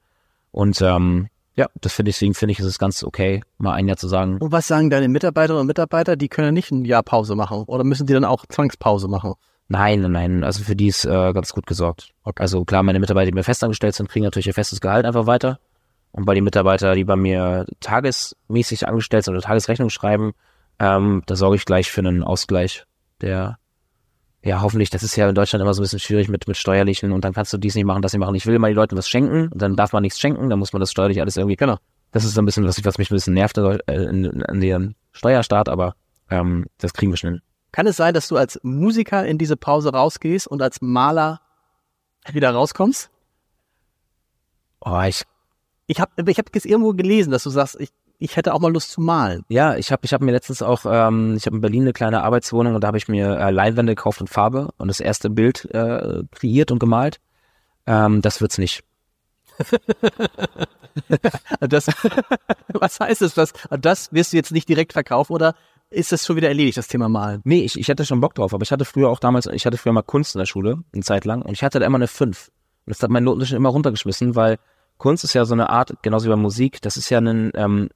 [0.53, 3.89] Und ähm, ja, das finde ich, deswegen finde ich, ist es ganz okay, mal ein
[3.89, 4.39] Jahr zu sagen.
[4.39, 6.17] Und was sagen deine Mitarbeiterinnen und Mitarbeiter?
[6.17, 7.65] Die können ja nicht ein Jahr Pause machen.
[7.67, 9.35] Oder müssen die dann auch Zwangspause machen?
[9.69, 12.13] Nein, nein, nein, also für die ist äh, ganz gut gesorgt.
[12.37, 15.59] Also klar, meine Mitarbeiter, die mir festangestellt sind, kriegen natürlich ihr festes Gehalt einfach weiter.
[16.11, 20.33] Und bei den Mitarbeitern, die bei mir tagesmäßig angestellt sind oder Tagesrechnung schreiben,
[20.79, 22.85] ähm, da sorge ich gleich für einen Ausgleich,
[23.21, 23.59] der
[24.43, 27.13] ja, hoffentlich, das ist ja in Deutschland immer so ein bisschen schwierig mit, mit steuerlichen
[27.13, 28.35] und dann kannst du dies nicht machen, das nicht machen.
[28.37, 30.73] Ich will mal den Leuten was schenken und dann darf man nichts schenken, dann muss
[30.73, 31.57] man das steuerlich alles irgendwie.
[31.57, 31.79] Genau.
[32.13, 34.95] Das ist so ein bisschen, was, was mich ein bisschen nervt äh, in, in dem
[35.13, 35.95] Steuerstaat, aber
[36.31, 37.43] ähm, das kriegen wir schnell.
[37.73, 41.41] Kann es sein, dass du als Musiker in diese Pause rausgehst und als Maler
[42.33, 43.11] wieder rauskommst?
[44.81, 45.25] Oh, ich
[45.87, 48.73] Ich habe ich hab jetzt irgendwo gelesen, dass du sagst, ich, ich hätte auch mal
[48.73, 49.45] Lust zu malen.
[49.49, 52.23] Ja, ich habe ich hab mir letztens auch, ähm, ich habe in Berlin eine kleine
[52.23, 55.67] Arbeitswohnung und da habe ich mir äh, Leinwände gekauft in Farbe und das erste Bild
[55.75, 57.21] äh, kreiert und gemalt.
[57.87, 58.83] Ähm, das wird's nicht.
[61.61, 61.87] Das,
[62.69, 63.35] was heißt es?
[63.35, 65.55] Das, das wirst du jetzt nicht direkt verkaufen oder
[65.91, 67.41] ist das schon wieder erledigt, das Thema Malen?
[67.45, 69.79] Nee, ich, ich hatte schon Bock drauf, aber ich hatte früher auch damals, ich hatte
[69.79, 72.09] früher mal Kunst in der Schule, eine Zeit lang, und ich hatte da immer eine
[72.09, 72.49] 5.
[72.49, 72.53] Und
[72.87, 74.59] das hat mein Notenschnitt immer runtergeschmissen, weil
[74.99, 77.89] Kunst ist ja so eine Art, genauso wie bei Musik, das ist ja ein, ähm,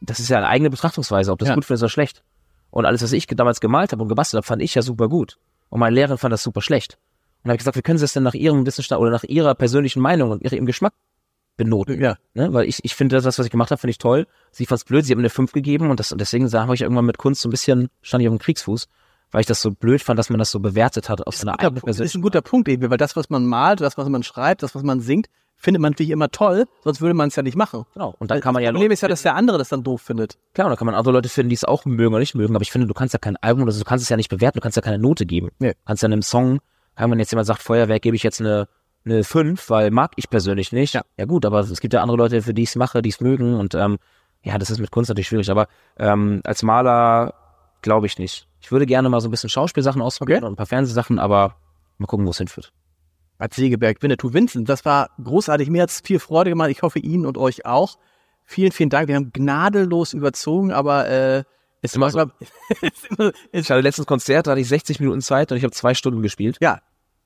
[0.00, 1.54] das ist ja eine eigene Betrachtungsweise, ob das Ja.
[1.54, 2.22] gut findest oder schlecht.
[2.70, 5.38] Und alles, was ich damals gemalt habe und gebastelt habe, fand ich ja super gut.
[5.68, 6.94] Und meine Lehrerin fand das super schlecht.
[7.42, 9.24] Und da habe ich gesagt, wie können Sie das denn nach Ihrem Wissensstand oder nach
[9.24, 10.94] Ihrer persönlichen Meinung und Ihrem Geschmack
[11.64, 12.00] benoten?
[12.00, 12.16] Ja.
[12.34, 12.52] Ne?
[12.52, 14.26] Weil ich, ich finde das, was ich gemacht habe, finde ich toll.
[14.50, 16.82] Sie fand's blöd, sie hat mir eine 5 gegeben und, das, und deswegen habe ich
[16.82, 18.88] irgendwann mit Kunst so ein bisschen, stand ich auf dem Kriegsfuß,
[19.30, 21.64] weil ich das so blöd fand, dass man das so bewertet hat auf seine guter,
[21.64, 21.88] eigene Punkt.
[21.88, 24.62] das ist ein guter Punkt, eben, weil das, was man malt, das, was man schreibt,
[24.62, 27.56] das, was man singt, findet man natürlich immer toll, sonst würde man es ja nicht
[27.56, 27.84] machen.
[27.94, 28.14] Genau.
[28.18, 30.02] Und dann kann man ja Das Problem ist ja, dass der andere das dann doof
[30.02, 30.36] findet.
[30.54, 32.54] Klar, und dann kann man andere Leute finden, die es auch mögen oder nicht mögen,
[32.54, 34.28] aber ich finde, du kannst ja kein Album oder so, du kannst es ja nicht
[34.28, 35.50] bewerten, du kannst ja keine Note geben.
[35.58, 35.70] Nee.
[35.70, 36.60] Du kannst ja einem Song,
[36.96, 38.68] wenn jetzt jemand sagt, Feuerwerk, gebe ich jetzt eine,
[39.04, 40.94] eine 5, weil mag ich persönlich nicht.
[40.94, 41.02] Ja.
[41.16, 43.20] ja gut, aber es gibt ja andere Leute, für die ich es mache, die es
[43.20, 43.98] mögen und ähm,
[44.44, 47.34] ja, das ist mit Kunst natürlich schwierig, aber ähm, als Maler
[47.80, 48.46] glaube ich nicht.
[48.60, 50.46] Ich würde gerne mal so ein bisschen Schauspielsachen ausprobieren Okay.
[50.46, 51.56] und ein paar Fernsehsachen, aber
[51.98, 52.72] mal gucken, wo es hinführt.
[53.38, 55.68] Als Segeberg, Winnetou Vincent, das war großartig.
[55.68, 56.70] Mir hat's viel Freude gemacht.
[56.70, 57.98] Ich hoffe Ihnen und euch auch.
[58.44, 59.08] Vielen, vielen Dank.
[59.08, 61.42] Wir haben gnadenlos überzogen, aber äh,
[61.80, 62.46] es Immer war so.
[62.86, 65.72] ist immer, Ich hatte letztens Konzert, da hatte ich 60 Minuten Zeit und ich habe
[65.72, 66.58] zwei Stunden gespielt.
[66.60, 66.80] ja,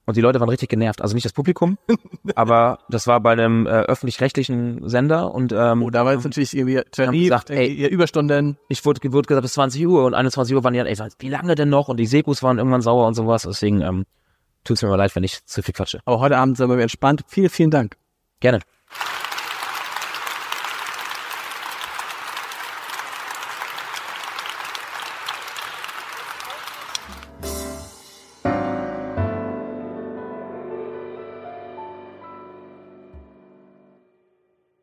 [0.07, 1.03] Und die Leute waren richtig genervt.
[1.03, 1.79] Also nicht das Publikum,
[2.37, 6.57] aber das war bei einem äh, öffentlich-rechtlichen Sender und ähm, oh, da war jetzt natürlich
[6.57, 7.67] irgendwie Tarif, gesagt, ey.
[7.67, 8.57] ihr Überstunden.
[8.69, 11.29] ich wurde, wurde gesagt bis 20 Uhr und 21 Uhr waren die dann, ey, wie
[11.29, 11.89] lange denn noch?
[11.89, 13.43] Und die Sekus waren irgendwann sauer und sowas.
[13.43, 14.07] Deswegen ähm,
[14.63, 16.01] tut's mir mal leid, wenn ich zu viel quatsche.
[16.05, 17.25] Aber heute Abend sind wir entspannt.
[17.27, 17.97] Vielen, vielen Dank.
[18.41, 18.61] Gerne.